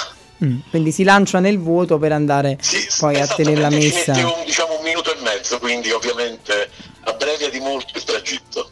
Mm, 0.43 0.59
quindi 0.71 0.91
si 0.91 1.03
lancia 1.03 1.39
nel 1.39 1.59
vuoto 1.59 1.99
per 1.99 2.13
andare 2.13 2.57
sì, 2.61 2.87
poi 2.97 3.19
a 3.19 3.27
tenere 3.27 3.61
la 3.61 3.69
messa. 3.69 4.13
Ci 4.13 4.23
mette 4.23 4.39
un, 4.39 4.45
diciamo, 4.45 4.77
un 4.77 4.83
minuto 4.83 5.13
e 5.13 5.21
mezzo, 5.21 5.59
quindi 5.59 5.91
ovviamente 5.91 6.69
abbrevia 7.03 7.49
di 7.49 7.59
molto 7.59 7.95
il 7.95 8.03
tragitto. 8.03 8.69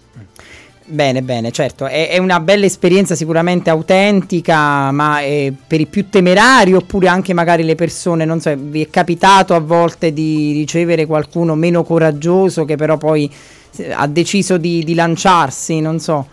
Bene, 0.92 1.22
bene, 1.22 1.52
certo, 1.52 1.86
è, 1.86 2.10
è, 2.10 2.18
una 2.18 2.40
bella 2.40 2.66
esperienza 2.66 3.14
sicuramente 3.14 3.70
autentica, 3.70 4.90
ma 4.90 5.20
per 5.68 5.80
i 5.80 5.86
più 5.86 6.10
temerari 6.10 6.74
oppure 6.74 7.08
anche 7.08 7.32
magari 7.36 7.62
le 7.62 7.76
persone, 7.76 8.26
non 8.26 8.42
so, 8.42 8.52
vi 8.58 8.82
è 8.82 8.90
capitato 8.90 9.54
a 9.54 9.60
volte 9.60 10.12
di 10.12 10.52
ricevere 10.54 11.06
qualcuno 11.06 11.54
meno 11.54 11.84
coraggioso 11.84 12.66
che 12.66 12.76
però 12.76 12.98
poi 12.98 13.32
eh, 13.76 13.92
ha 13.94 14.08
deciso 14.08 14.58
di, 14.58 14.84
di 14.84 14.96
lanciarsi, 14.96 15.80
non 15.80 16.00
so. 16.00 16.28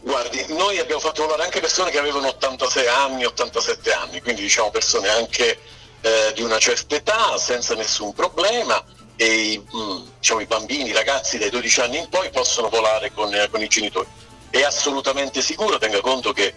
Guardi, 0.00 0.44
noi 0.50 0.78
abbiamo 0.78 1.00
fatto 1.00 1.24
volare 1.24 1.42
anche 1.42 1.58
persone 1.58 1.90
che 1.90 1.98
avevano 1.98 2.28
86 2.28 2.86
anni, 2.86 3.24
87 3.24 3.92
anni, 3.92 4.22
quindi 4.22 4.42
diciamo 4.42 4.70
persone 4.70 5.08
anche 5.08 5.58
eh, 6.02 6.32
di 6.36 6.42
una 6.42 6.58
certa 6.58 6.94
età, 6.94 7.36
senza 7.36 7.74
nessun 7.74 8.12
problema 8.12 8.80
i, 9.24 9.58
mm, 9.58 10.06
diciamo, 10.18 10.40
i 10.40 10.46
bambini, 10.46 10.90
i 10.90 10.92
ragazzi 10.92 11.38
dai 11.38 11.50
12 11.50 11.80
anni 11.80 11.98
in 11.98 12.08
poi 12.08 12.30
possono 12.30 12.68
volare 12.68 13.12
con, 13.12 13.32
eh, 13.34 13.48
con 13.50 13.62
i 13.62 13.68
genitori. 13.68 14.08
È 14.50 14.62
assolutamente 14.62 15.40
sicuro, 15.42 15.78
tenga 15.78 16.00
conto 16.00 16.32
che 16.32 16.54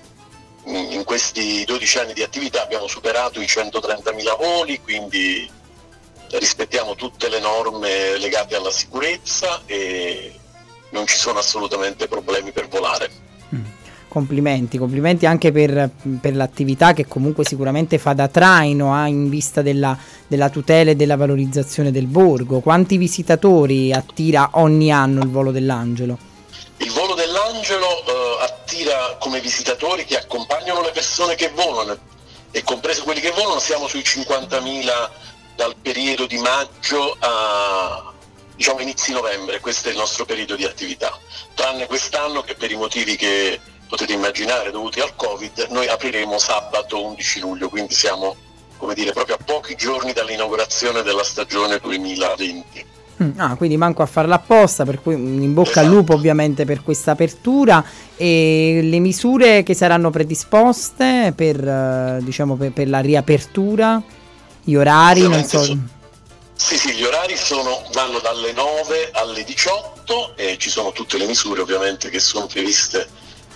mm, 0.68 0.92
in 0.92 1.04
questi 1.04 1.64
12 1.66 1.98
anni 2.00 2.14
di 2.14 2.24
attività 2.24 2.62
abbiamo 2.62 2.88
superato 2.88 3.40
i 3.40 3.46
130.000 3.46 4.38
voli, 4.38 4.82
quindi 4.82 5.50
rispettiamo 6.30 6.96
tutte 6.96 7.30
le 7.30 7.40
norme 7.40 8.18
legate 8.18 8.56
alla 8.56 8.72
sicurezza 8.72 9.62
e 9.66 10.34
non 10.90 11.06
ci 11.08 11.18
sono 11.18 11.40
assolutamente 11.40 12.08
problemi 12.08 12.52
per 12.52 12.68
volare. 12.68 13.24
Complimenti, 14.16 14.78
complimenti 14.78 15.26
anche 15.26 15.52
per, 15.52 15.90
per, 16.22 16.38
l'attività 16.38 16.94
che 16.94 17.06
comunque 17.06 17.44
sicuramente 17.44 17.98
fa 17.98 18.14
da 18.14 18.30
traino 18.30 18.96
eh, 19.04 19.10
in 19.10 19.28
vista 19.28 19.62
della, 19.62 19.98
della, 20.26 20.50
tutela 20.50 20.92
e 20.92 20.96
della 20.96 21.18
valorizzazione 21.18 21.92
del 21.92 22.08
borgo. 22.08 22.62
Quanti 22.62 22.96
visitatori 22.96 23.92
attira 23.92 24.52
ogni 24.54 24.90
anno 24.90 25.22
il 25.22 25.30
volo 25.30 25.52
dell'Angelo? 25.52 26.18
Il 26.78 26.92
volo 26.92 27.14
dell'Angelo 27.14 28.06
eh, 28.06 28.44
attira 28.46 29.18
come 29.20 29.42
visitatori 29.42 30.06
che 30.06 30.16
accompagnano 30.18 30.82
le 30.82 30.92
persone 30.92 31.36
che 31.36 31.52
volano 31.54 31.98
e 32.52 32.64
compreso 32.64 33.04
quelli 33.04 33.20
che 33.20 33.32
volano 33.32 33.60
siamo 33.60 33.90
sui 33.90 34.00
50.000 34.00 35.10
dal 35.58 35.76
periodo 35.82 36.26
di 36.26 36.38
maggio 36.38 37.18
a 37.20 38.14
diciamo 38.56 38.80
inizi 38.80 39.12
novembre, 39.12 39.60
questo 39.60 39.90
è 39.90 39.92
il 39.92 39.98
nostro 39.98 40.24
periodo 40.24 40.56
di 40.56 40.64
attività, 40.64 41.12
tranne 41.54 41.86
quest'anno 41.88 42.44
che 42.44 42.56
per 42.56 42.72
i 42.72 42.78
motivi 42.78 43.18
che 43.18 43.60
potete 43.88 44.14
immaginare 44.14 44.72
dovuti 44.72 45.00
al 45.00 45.16
Covid, 45.16 45.68
noi 45.70 45.88
apriremo 45.88 46.38
sabato 46.38 47.06
11 47.06 47.40
luglio, 47.40 47.70
quindi 47.70 47.94
siamo 47.94 48.36
come 48.78 48.94
dire, 48.94 49.12
proprio 49.14 49.36
a 49.36 49.40
pochi 49.44 49.76
giorni 49.76 50.14
dall'inaugurazione 50.14 51.02
della 51.02 51.24
stagione 51.24 51.80
2020. 51.80 52.86
Mm, 53.24 53.40
ah, 53.40 53.56
quindi 53.56 53.78
manco 53.78 54.02
a 54.02 54.06
farla 54.06 54.36
apposta, 54.36 54.84
per 54.84 55.02
cui 55.02 55.14
in 55.14 55.54
bocca 55.54 55.70
esatto. 55.70 55.88
al 55.88 55.94
lupo 55.94 56.14
ovviamente 56.14 56.66
per 56.66 56.84
questa 56.84 57.12
apertura 57.12 57.84
e 58.18 58.82
le 58.84 59.00
misure 59.00 59.64
che 59.64 59.74
saranno 59.74 60.10
predisposte 60.10 61.34
per, 61.36 61.66
eh, 61.66 62.20
diciamo, 62.22 62.56
per, 62.56 62.72
per 62.72 62.90
la 62.90 63.00
riapertura, 63.00 64.02
gli 64.62 64.76
orari, 64.76 65.22
non 65.22 65.44
so. 65.46 65.64
So, 65.64 65.78
sì, 66.58 66.78
sì, 66.78 66.94
gli 66.94 67.04
orari 67.04 67.38
sono, 67.38 67.84
vanno 67.94 68.20
dalle 68.20 68.52
9 68.52 69.12
alle 69.14 69.44
18 69.44 70.36
e 70.36 70.58
ci 70.58 70.70
sono 70.70 70.92
tutte 70.92 71.18
le 71.18 71.26
misure 71.26 71.62
ovviamente 71.62 72.10
che 72.10 72.20
sono 72.20 72.48
previste 72.48 73.08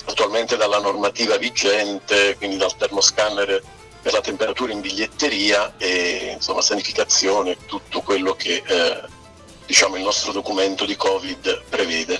attualmente 0.05 0.57
dalla 0.57 0.79
normativa 0.79 1.37
vigente, 1.37 2.35
quindi 2.37 2.57
dal 2.57 2.75
termoscanner 2.75 3.61
per 4.01 4.13
la 4.13 4.21
temperatura 4.21 4.71
in 4.71 4.81
biglietteria 4.81 5.73
e 5.77 6.31
insomma 6.35 6.61
sanificazione, 6.61 7.57
tutto 7.65 8.01
quello 8.01 8.33
che 8.33 8.63
eh, 8.65 9.01
diciamo 9.65 9.97
il 9.97 10.03
nostro 10.03 10.31
documento 10.31 10.85
di 10.85 10.95
Covid 10.95 11.63
prevede. 11.69 12.19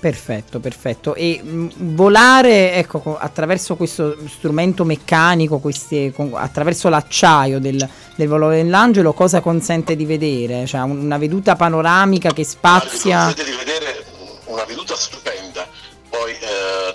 Perfetto, 0.00 0.60
perfetto. 0.60 1.14
E 1.16 1.40
mh, 1.42 1.48
mm, 1.50 1.68
volare 1.96 2.74
ecco, 2.74 3.18
attraverso 3.18 3.74
questo 3.74 4.16
strumento 4.28 4.84
meccanico, 4.84 5.58
questi, 5.58 6.12
con, 6.14 6.32
attraverso 6.34 6.88
l'acciaio 6.88 7.58
del, 7.58 7.88
del 8.14 8.28
volo 8.28 8.48
dell'angelo, 8.48 9.12
cosa 9.12 9.40
consente 9.40 9.96
di 9.96 10.04
vedere? 10.04 10.66
Cioè 10.66 10.82
una 10.82 11.18
veduta 11.18 11.56
panoramica 11.56 12.32
che 12.32 12.44
spazia. 12.44 13.24
Consente 13.24 13.50
di 13.50 13.56
vedere 13.56 14.04
una 14.44 14.64
veduta 14.64 14.94
stupenda 14.94 15.66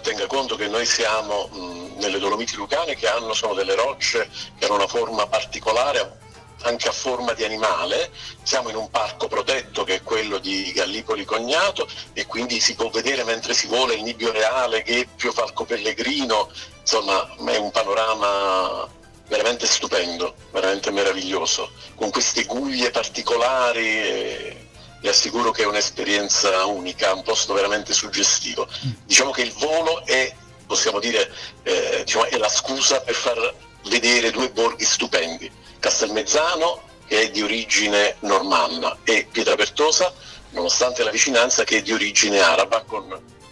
tenga 0.01 0.27
conto 0.27 0.55
che 0.55 0.67
noi 0.67 0.85
siamo 0.85 1.47
mh, 1.47 1.99
nelle 1.99 2.19
Dolomiti 2.19 2.55
Lucane 2.55 2.95
che 2.95 3.07
hanno, 3.07 3.33
sono 3.33 3.53
delle 3.53 3.75
rocce 3.75 4.29
che 4.57 4.65
hanno 4.65 4.75
una 4.75 4.87
forma 4.87 5.27
particolare, 5.27 6.19
anche 6.63 6.87
a 6.87 6.91
forma 6.91 7.33
di 7.33 7.43
animale, 7.43 8.11
siamo 8.43 8.69
in 8.69 8.75
un 8.75 8.89
parco 8.89 9.27
protetto 9.27 9.83
che 9.83 9.95
è 9.95 10.01
quello 10.01 10.37
di 10.37 10.71
Gallipoli 10.73 11.25
Cognato 11.25 11.87
e 12.13 12.25
quindi 12.25 12.59
si 12.59 12.75
può 12.75 12.89
vedere 12.89 13.23
mentre 13.23 13.53
si 13.53 13.67
vola 13.67 13.93
il 13.93 14.03
nibbio 14.03 14.31
reale, 14.31 14.81
gheppio, 14.81 15.31
falco 15.31 15.65
pellegrino, 15.65 16.49
insomma 16.79 17.35
è 17.45 17.57
un 17.57 17.71
panorama 17.71 18.87
veramente 19.27 19.65
stupendo, 19.65 20.35
veramente 20.51 20.91
meraviglioso, 20.91 21.71
con 21.95 22.09
queste 22.11 22.43
guglie 22.43 22.91
particolari. 22.91 24.01
E 24.01 24.62
vi 25.03 25.09
assicuro 25.09 25.51
che 25.51 25.63
è 25.63 25.65
un'esperienza 25.65 26.65
unica, 26.65 27.13
un 27.13 27.23
posto 27.23 27.53
veramente 27.53 27.91
suggestivo. 27.91 28.69
Diciamo 29.05 29.31
che 29.31 29.41
il 29.41 29.51
volo 29.51 30.05
è, 30.05 30.33
possiamo 30.65 30.99
dire, 30.99 31.29
eh, 31.63 32.03
diciamo, 32.05 32.23
è 32.23 32.37
la 32.37 32.47
scusa 32.47 33.01
per 33.01 33.13
far 33.13 33.53
vedere 33.83 34.31
due 34.31 34.49
borghi 34.49 34.85
stupendi 34.85 35.51
Castelmezzano, 35.77 36.83
che 37.05 37.23
è 37.23 37.31
di 37.31 37.41
origine 37.41 38.15
normanna, 38.21 38.97
e 39.03 39.27
Pietrapertosa, 39.29 40.13
nonostante 40.51 41.03
la 41.03 41.11
vicinanza, 41.11 41.65
che 41.65 41.79
è 41.79 41.81
di 41.81 41.91
origine 41.91 42.39
araba, 42.39 42.83
con, 42.83 43.05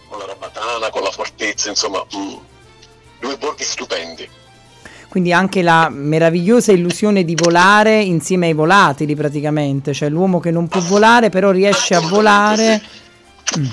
con 0.08 0.18
la 0.18 0.24
Rabatana, 0.24 0.88
con 0.88 1.02
la 1.02 1.10
fortezza, 1.10 1.68
insomma, 1.68 2.02
mh, 2.10 2.16
mm, 2.16 2.36
due 3.20 3.36
borghi 3.36 3.64
stupendi. 3.64 4.26
Quindi 5.12 5.30
anche 5.34 5.60
la 5.60 5.90
meravigliosa 5.90 6.72
illusione 6.72 7.22
di 7.22 7.34
volare 7.34 8.00
insieme 8.00 8.46
ai 8.46 8.54
volatili 8.54 9.14
praticamente, 9.14 9.92
cioè 9.92 10.08
l'uomo 10.08 10.40
che 10.40 10.50
non 10.50 10.68
può 10.68 10.80
volare 10.80 11.28
però 11.28 11.50
riesce 11.50 11.94
a 11.94 12.00
volare. 12.00 12.80
Mm. 13.58 13.66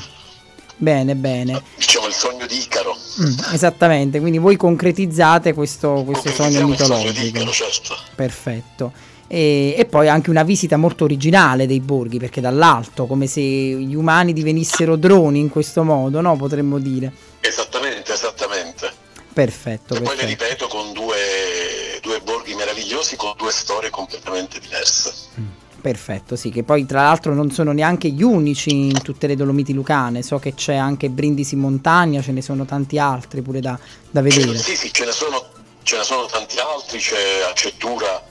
Bene, 0.76 1.16
bene. 1.16 1.64
Diciamo 1.78 2.08
il 2.08 2.14
sogno 2.14 2.46
di 2.46 2.58
Icaro. 2.58 2.94
Mm, 3.22 3.54
esattamente, 3.54 4.20
quindi 4.20 4.38
voi 4.38 4.58
concretizzate 4.58 5.54
questo, 5.54 6.04
questo 6.06 6.30
sogno 6.30 6.68
mitologico. 6.68 7.14
Sogno 7.14 7.28
Icaro, 7.28 7.52
certo. 7.52 7.96
Perfetto. 8.16 8.92
E, 9.26 9.76
e, 9.78 9.86
poi 9.86 10.10
anche 10.10 10.30
una 10.30 10.44
visita 10.44 10.76
molto 10.76 11.06
originale 11.06 11.68
dei 11.68 11.80
borghi, 11.80 12.20
perché 12.20 12.42
dall'alto, 12.42 13.06
come 13.06 13.28
se 13.28 13.40
gli 13.40 13.96
umani 13.96 14.34
divenissero 14.34 14.98
droni 14.98 15.40
in 15.40 15.48
questo 15.48 15.84
modo, 15.84 16.20
no? 16.20 16.36
Potremmo 16.36 16.80
dire. 16.80 17.14
Esattamente, 17.40 18.12
esattamente. 18.12 18.99
Perfetto. 19.40 19.94
E 19.94 20.00
perfetto. 20.00 20.02
poi 20.02 20.16
le 20.18 20.26
ripeto 20.26 20.68
con 20.68 20.92
due, 20.92 21.98
due, 22.02 22.20
borghi 22.20 22.56
meravigliosi, 22.56 23.16
con 23.16 23.34
due 23.38 23.54
storie 23.54 23.90
completamente 23.90 24.60
diverse. 24.60 25.14
Mm. 25.40 25.48
Perfetto, 25.80 26.36
sì, 26.36 26.50
che 26.50 26.64
poi 26.64 26.86
tra 26.86 27.04
l'altro 27.04 27.34
non 27.34 27.50
sono 27.52 27.72
neanche 27.72 28.10
gli 28.10 28.22
unici 28.22 28.70
in 28.70 29.02
tutte 29.02 29.28
le 29.28 29.38
Dolomiti 29.38 29.72
Lucane, 29.72 30.24
so 30.24 30.38
che 30.38 30.54
c'è 30.54 30.76
anche 30.76 31.08
Brindisi 31.08 31.56
Montagna, 31.56 32.22
ce 32.22 32.34
ne 32.34 32.42
sono 32.42 32.66
tanti 32.66 33.00
altri 33.00 33.42
pure 33.42 33.62
da, 33.62 33.80
da 34.10 34.22
vedere. 34.22 34.58
Sì, 34.58 34.76
sì, 34.76 34.92
ce 34.92 35.06
ne 35.06 35.14
sono, 35.14 35.42
ce 35.84 35.96
ne 35.96 36.04
sono 36.04 36.26
tanti 36.26 36.60
altri, 36.60 37.00
c'è 37.00 37.44
Acettura, 37.50 38.22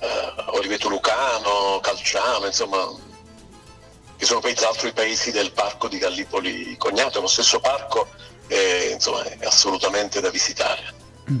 eh, 0.00 0.06
Oliveto 0.48 0.90
Lucano, 0.90 1.80
Calciano, 1.80 2.44
insomma, 2.44 2.86
che 4.18 4.26
sono 4.26 4.40
poi 4.40 4.52
tra 4.52 4.66
l'altro 4.66 4.88
i 4.88 4.92
paesi 4.92 5.30
del 5.30 5.50
parco 5.52 5.88
di 5.88 5.96
Gallipoli 5.96 6.76
Cognato, 6.76 7.22
lo 7.22 7.26
stesso 7.26 7.58
parco 7.58 8.06
è, 8.48 8.92
insomma, 8.94 9.22
è 9.24 9.44
assolutamente 9.44 10.20
da 10.20 10.30
visitare. 10.30 10.82
Mm. 11.30 11.38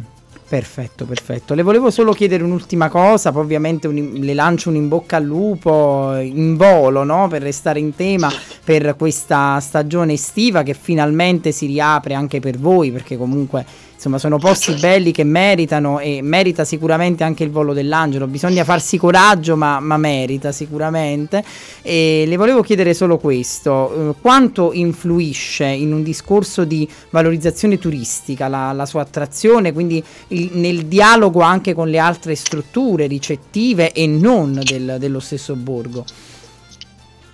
Perfetto, 0.48 1.04
perfetto. 1.04 1.52
Le 1.52 1.62
volevo 1.62 1.90
solo 1.90 2.14
chiedere 2.14 2.42
un'ultima 2.42 2.88
cosa, 2.88 3.32
poi 3.32 3.42
ovviamente 3.42 3.86
un, 3.86 4.12
le 4.14 4.32
lancio 4.32 4.70
un 4.70 4.76
in 4.76 4.88
bocca 4.88 5.16
al 5.16 5.24
lupo 5.24 6.16
in 6.16 6.56
volo, 6.56 7.04
no? 7.04 7.28
per 7.28 7.42
restare 7.42 7.80
in 7.80 7.94
tema 7.94 8.32
per 8.64 8.96
questa 8.96 9.60
stagione 9.60 10.14
estiva 10.14 10.62
che 10.62 10.72
finalmente 10.72 11.52
si 11.52 11.66
riapre 11.66 12.14
anche 12.14 12.40
per 12.40 12.58
voi, 12.58 12.90
perché 12.90 13.18
comunque 13.18 13.66
insomma 13.98 14.18
sono 14.18 14.38
posti 14.38 14.74
belli 14.74 15.10
che 15.10 15.24
meritano 15.24 15.98
e 15.98 16.22
merita 16.22 16.64
sicuramente 16.64 17.24
anche 17.24 17.42
il 17.42 17.50
volo 17.50 17.72
dell'angelo. 17.72 18.28
Bisogna 18.28 18.62
farsi 18.62 18.96
coraggio 18.96 19.56
ma, 19.56 19.80
ma 19.80 19.96
merita 19.96 20.52
sicuramente. 20.52 21.42
E 21.82 22.22
le 22.24 22.36
volevo 22.36 22.62
chiedere 22.62 22.94
solo 22.94 23.18
questo. 23.18 24.10
Eh, 24.10 24.14
quanto 24.20 24.72
influisce 24.72 25.64
in 25.66 25.92
un 25.92 26.04
discorso 26.04 26.64
di 26.64 26.88
valorizzazione 27.10 27.78
turistica 27.78 28.46
la, 28.46 28.70
la 28.70 28.86
sua 28.86 29.02
attrazione 29.02 29.72
quindi 29.72 30.02
il, 30.28 30.50
nel 30.52 30.86
dialogo 30.86 31.40
anche 31.40 31.74
con 31.74 31.88
le 31.88 31.98
altre 31.98 32.36
strutture 32.36 33.08
ricettive 33.08 33.90
e 33.90 34.06
non 34.06 34.60
del, 34.62 34.96
dello 35.00 35.18
stesso 35.18 35.56
borgo? 35.56 36.04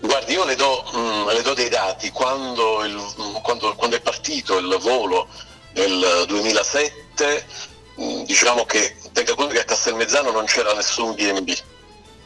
Guardi, 0.01 0.33
io 0.33 0.45
le 0.47 0.55
do, 0.55 0.83
mm, 0.97 1.29
le 1.29 1.43
do 1.43 1.53
dei 1.53 1.69
dati. 1.69 2.11
Quando, 2.11 2.85
il, 2.85 2.97
quando, 3.43 3.75
quando, 3.77 3.97
è 3.97 4.01
partito 4.01 4.59
il 4.59 4.79
volo 4.81 5.29
nel 5.75 6.25
2007 6.27 7.47
mm, 8.01 8.23
diciamo 8.25 8.65
che 8.65 8.97
tenga 9.13 9.35
conto 9.35 9.55
che 9.55 9.61
a 9.61 9.65
Castelmezzano 9.65 10.31
non 10.31 10.45
c'era 10.45 10.73
nessun 10.75 11.15
BNB 11.15 11.51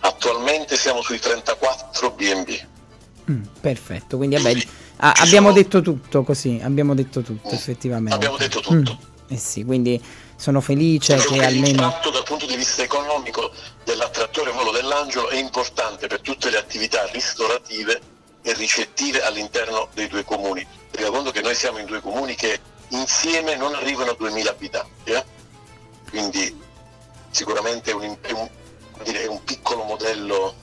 attualmente 0.01 0.77
siamo 0.77 1.03
sui 1.03 1.19
34 1.19 2.11
BNB 2.11 2.67
mm, 3.31 3.43
perfetto 3.61 4.17
quindi 4.17 4.37
vabbè, 4.37 4.63
ah, 4.99 5.13
abbiamo 5.17 5.49
sono... 5.49 5.61
detto 5.61 5.81
tutto 5.81 6.23
così 6.23 6.61
abbiamo 6.63 6.95
detto 6.95 7.23
tutto 7.23 7.51
mm, 7.51 7.55
effettivamente. 7.55 8.15
Abbiamo 8.15 8.37
detto 8.37 8.61
tutto. 8.61 8.99
Mm, 9.01 9.33
eh 9.35 9.37
sì 9.37 9.65
quindi 9.65 10.03
sono 10.37 10.61
felice 10.61 11.19
sono 11.19 11.37
che 11.37 11.45
almeno 11.45 11.91
fatto 11.91 12.11
dal 12.11 12.23
punto 12.23 12.47
di 12.47 12.57
vista 12.57 12.83
economico 12.83 13.51
dell'attrattore 13.85 14.53
volo 14.53 14.71
dell'angelo 14.71 15.29
è 15.29 15.37
importante 15.37 16.07
per 16.07 16.21
tutte 16.21 16.51
le 16.51 16.59
attività 16.59 17.05
ristorative 17.07 18.01
e 18.43 18.53
ricettive 18.55 19.23
all'interno 19.23 19.89
dei 19.95 20.09
due 20.09 20.25
comuni. 20.25 20.67
Tenga 20.91 21.11
conto 21.11 21.31
che 21.31 21.43
noi 21.43 21.55
siamo 21.55 21.79
in 21.79 21.87
due 21.87 22.01
comuni 22.01 22.35
che 22.35 22.59
insieme 22.89 23.57
non 23.57 23.75
arrivano 23.75 24.11
a 24.11 24.15
2000 24.15 24.51
abitanti, 24.51 25.11
eh? 25.11 25.25
quindi 26.11 26.57
sicuramente 27.31 27.91
è 27.91 27.95
un, 27.95 28.17
è, 28.21 28.33
un, 28.33 28.49
è 29.03 29.27
un, 29.27 29.43
piccolo 29.45 29.85
modello 29.85 30.55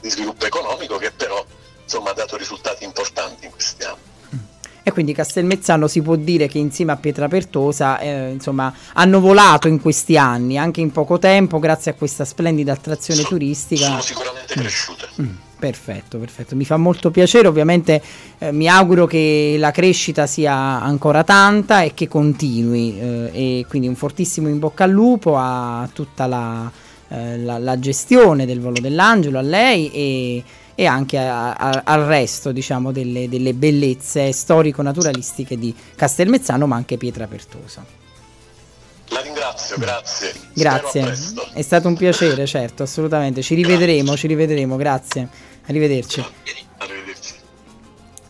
di 0.00 0.08
sviluppo 0.10 0.46
economico 0.46 0.96
che 0.96 1.10
però 1.10 1.44
insomma, 1.82 2.10
ha 2.10 2.14
dato 2.14 2.36
risultati 2.36 2.84
importanti 2.84 3.46
in 3.46 3.50
questi 3.50 3.82
anni. 3.84 4.12
E 4.86 4.92
quindi 4.92 5.14
Castelmezzano 5.14 5.88
si 5.88 6.02
può 6.02 6.14
dire 6.14 6.46
che 6.46 6.58
insieme 6.58 6.92
a 6.92 6.96
Pietrapertosa 6.96 7.98
eh, 8.00 8.30
insomma, 8.30 8.72
hanno 8.92 9.18
volato 9.18 9.66
in 9.66 9.80
questi 9.80 10.18
anni, 10.18 10.58
anche 10.58 10.82
in 10.82 10.92
poco 10.92 11.18
tempo, 11.18 11.58
grazie 11.58 11.92
a 11.92 11.94
questa 11.94 12.26
splendida 12.26 12.72
attrazione 12.74 13.20
sono, 13.20 13.32
turistica. 13.32 13.86
Sono 13.86 14.02
sicuramente 14.02 14.52
cresciute. 14.52 15.08
Mm. 15.22 15.36
Perfetto, 15.64 16.18
perfetto. 16.18 16.56
Mi 16.56 16.66
fa 16.66 16.76
molto 16.76 17.10
piacere, 17.10 17.48
ovviamente 17.48 18.02
eh, 18.36 18.52
mi 18.52 18.68
auguro 18.68 19.06
che 19.06 19.56
la 19.58 19.70
crescita 19.70 20.26
sia 20.26 20.52
ancora 20.52 21.24
tanta 21.24 21.80
e 21.80 21.94
che 21.94 22.06
continui 22.06 23.00
eh, 23.00 23.30
e 23.32 23.66
quindi 23.66 23.88
un 23.88 23.94
fortissimo 23.94 24.48
in 24.48 24.58
bocca 24.58 24.84
al 24.84 24.90
lupo 24.90 25.38
a 25.38 25.88
tutta 25.90 26.26
la, 26.26 26.70
eh, 27.08 27.38
la, 27.38 27.56
la 27.56 27.78
gestione 27.78 28.44
del 28.44 28.60
volo 28.60 28.78
dell'angelo, 28.78 29.38
a 29.38 29.40
lei 29.40 29.90
e, 29.90 30.44
e 30.74 30.84
anche 30.84 31.16
a, 31.16 31.54
a, 31.54 31.80
al 31.82 32.02
resto 32.02 32.52
diciamo, 32.52 32.92
delle, 32.92 33.26
delle 33.30 33.54
bellezze 33.54 34.32
storico-naturalistiche 34.32 35.56
di 35.56 35.74
Castelmezzano 35.96 36.66
ma 36.66 36.76
anche 36.76 36.98
Pietra 36.98 37.26
Pertosa. 37.26 38.02
La 39.08 39.20
ringrazio, 39.20 39.76
grazie. 39.78 40.32
Grazie, 40.54 41.14
è 41.52 41.62
stato 41.62 41.88
un 41.88 41.96
piacere, 41.96 42.46
certo, 42.46 42.82
assolutamente. 42.82 43.42
Ci 43.42 43.54
rivedremo, 43.54 44.02
grazie. 44.02 44.16
ci 44.16 44.26
rivedremo, 44.26 44.76
grazie. 44.76 45.28
Arrivederci. 45.66 46.24
Arrivederci. 46.78 47.34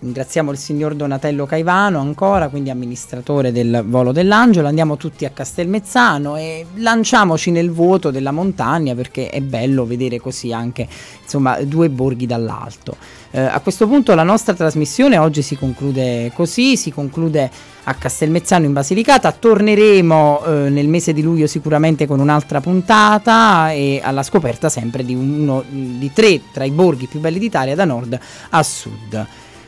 Ringraziamo 0.01 0.51
il 0.51 0.59
signor 0.59 0.95
Donatello 0.95 1.47
Caivano 1.47 1.99
ancora, 1.99 2.49
quindi 2.49 2.69
amministratore 2.69 3.53
del 3.53 3.83
Volo 3.87 4.13
dell'Angelo. 4.13 4.69
Andiamo 4.69 4.97
tutti 4.99 5.25
a 5.25 5.31
Castelmezzano 5.31 6.37
e 6.37 6.67
lanciamoci 6.75 7.51
nel 7.51 7.71
vuoto 7.71 8.11
della 8.11 8.31
montagna 8.31 8.95
perché 8.95 9.31
è 9.31 9.41
bello 9.41 9.87
vedere 9.87 10.21
così 10.21 10.53
anche 10.53 10.87
insomma, 11.23 11.61
due 11.63 11.89
borghi 11.89 12.27
dall'alto. 12.27 12.97
Eh, 13.31 13.41
a 13.41 13.59
questo 13.61 13.89
punto 13.89 14.15
la 14.15 14.25
nostra 14.25 14.53
trasmissione 14.53 15.17
oggi 15.17 15.41
si 15.41 15.57
conclude 15.57 16.31
così, 16.35 16.77
si 16.77 16.93
conclude 16.93 17.51
a 17.85 17.95
Castelmezzano 17.95 18.65
in 18.65 18.73
Basilicata, 18.73 19.33
torneremo 19.33 20.45
eh, 20.45 20.51
nel 20.71 20.89
mese 20.89 21.13
di 21.13 21.23
luglio 21.23 21.47
sicuramente 21.47 22.07
con 22.07 22.21
un'altra 22.21 22.61
puntata 22.61 23.73
e 23.73 24.01
alla 24.03 24.23
scoperta 24.23 24.69
sempre 24.69 25.05
di 25.05 25.15
uno 25.15 25.63
di 25.67 26.11
tre 26.13 26.41
tra 26.53 26.65
i 26.65 26.71
borghi 26.71 27.07
più 27.07 27.21
belli 27.21 27.39
d'Italia 27.39 27.75
da 27.75 27.85
nord 27.85 28.19
a 28.51 28.63
sud. 28.63 29.27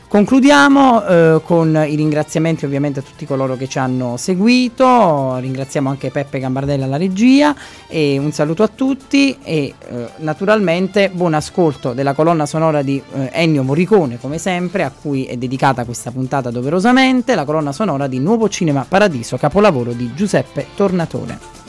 Concludiamo 0.09 1.05
eh, 1.05 1.41
con 1.43 1.83
i 1.85 1.95
ringraziamenti 1.95 2.63
ovviamente 2.63 2.99
a 2.99 3.03
tutti 3.03 3.25
coloro 3.25 3.57
che 3.57 3.67
ci 3.67 3.77
hanno 3.77 4.15
seguito, 4.15 5.35
ringraziamo 5.35 5.89
anche 5.89 6.11
Peppe 6.11 6.39
Gambardella 6.39 6.85
alla 6.85 6.95
regia 6.95 7.53
e 7.87 8.17
un 8.17 8.31
saluto 8.31 8.63
a 8.63 8.69
tutti 8.69 9.37
e 9.43 9.73
eh, 9.77 10.07
naturalmente 10.19 11.09
buon 11.09 11.33
ascolto 11.33 11.91
della 11.91 12.13
colonna 12.13 12.45
sonora 12.45 12.83
di 12.83 13.03
eh, 13.15 13.31
Ennio 13.33 13.63
Morricone 13.63 14.17
come 14.17 14.37
sempre 14.37 14.83
a 14.83 14.91
cui 14.91 15.25
è 15.25 15.35
dedicata 15.35 15.83
questa 15.83 16.09
puntata 16.09 16.51
doverosamente, 16.51 17.35
la 17.35 17.43
colonna 17.43 17.73
sonora 17.73 18.07
di 18.07 18.19
Nuovo 18.19 18.47
Cinema 18.47 18.85
Paradiso, 18.87 19.35
capolavoro 19.35 19.91
di 19.91 20.13
Giuseppe 20.13 20.67
Tornatore. 20.73 21.66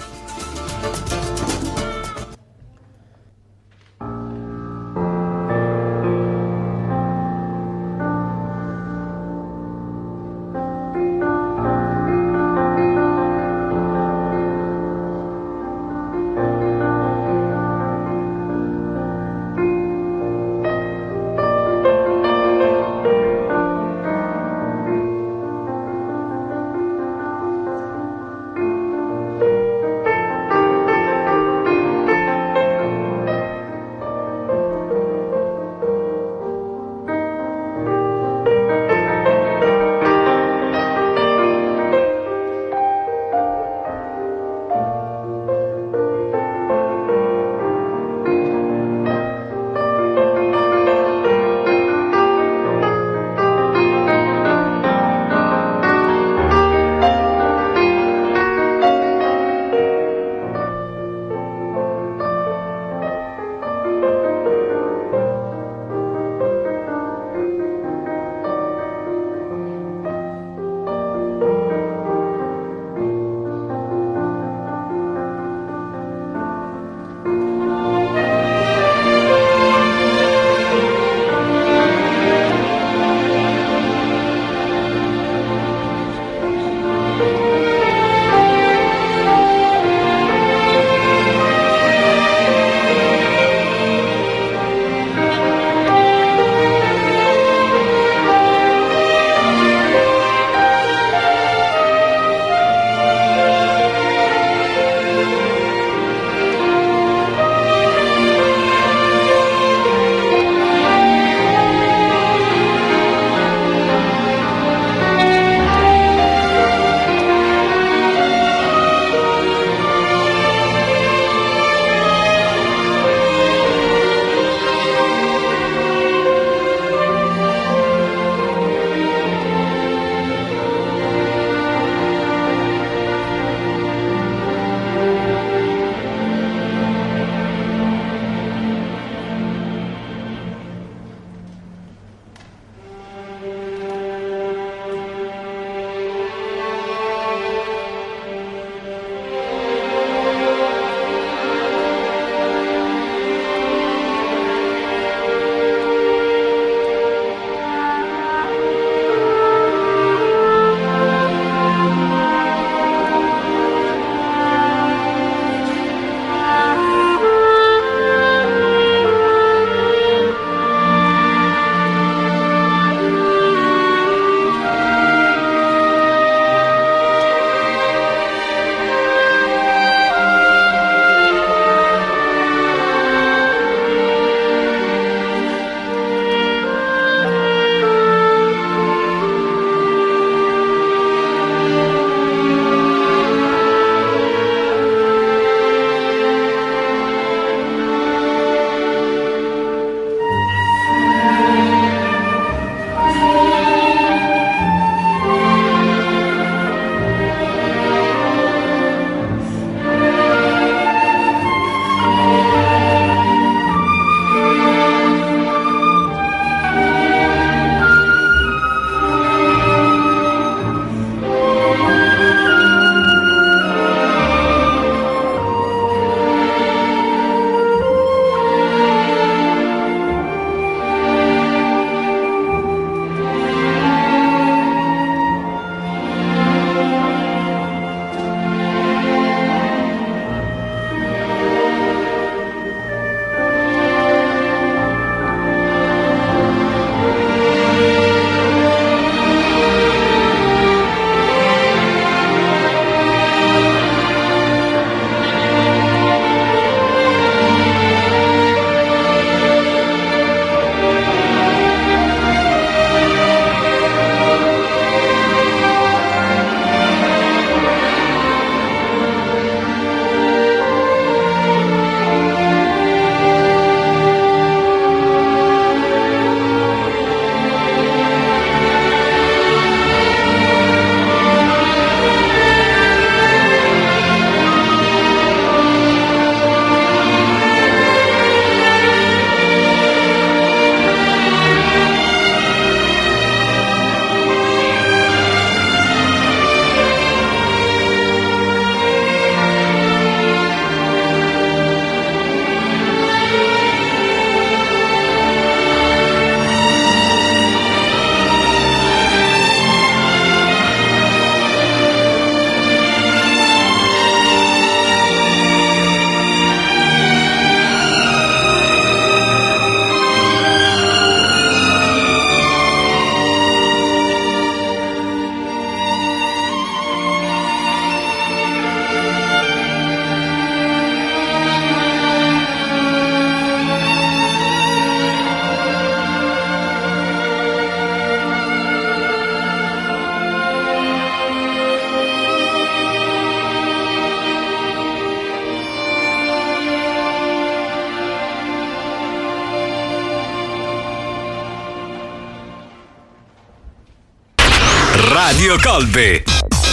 Radio 355.79 355.85
Colbe. 355.85 356.25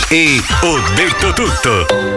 E 0.10 0.42
ho 0.62 0.80
detto 0.96 1.34
tutto. 1.34 2.15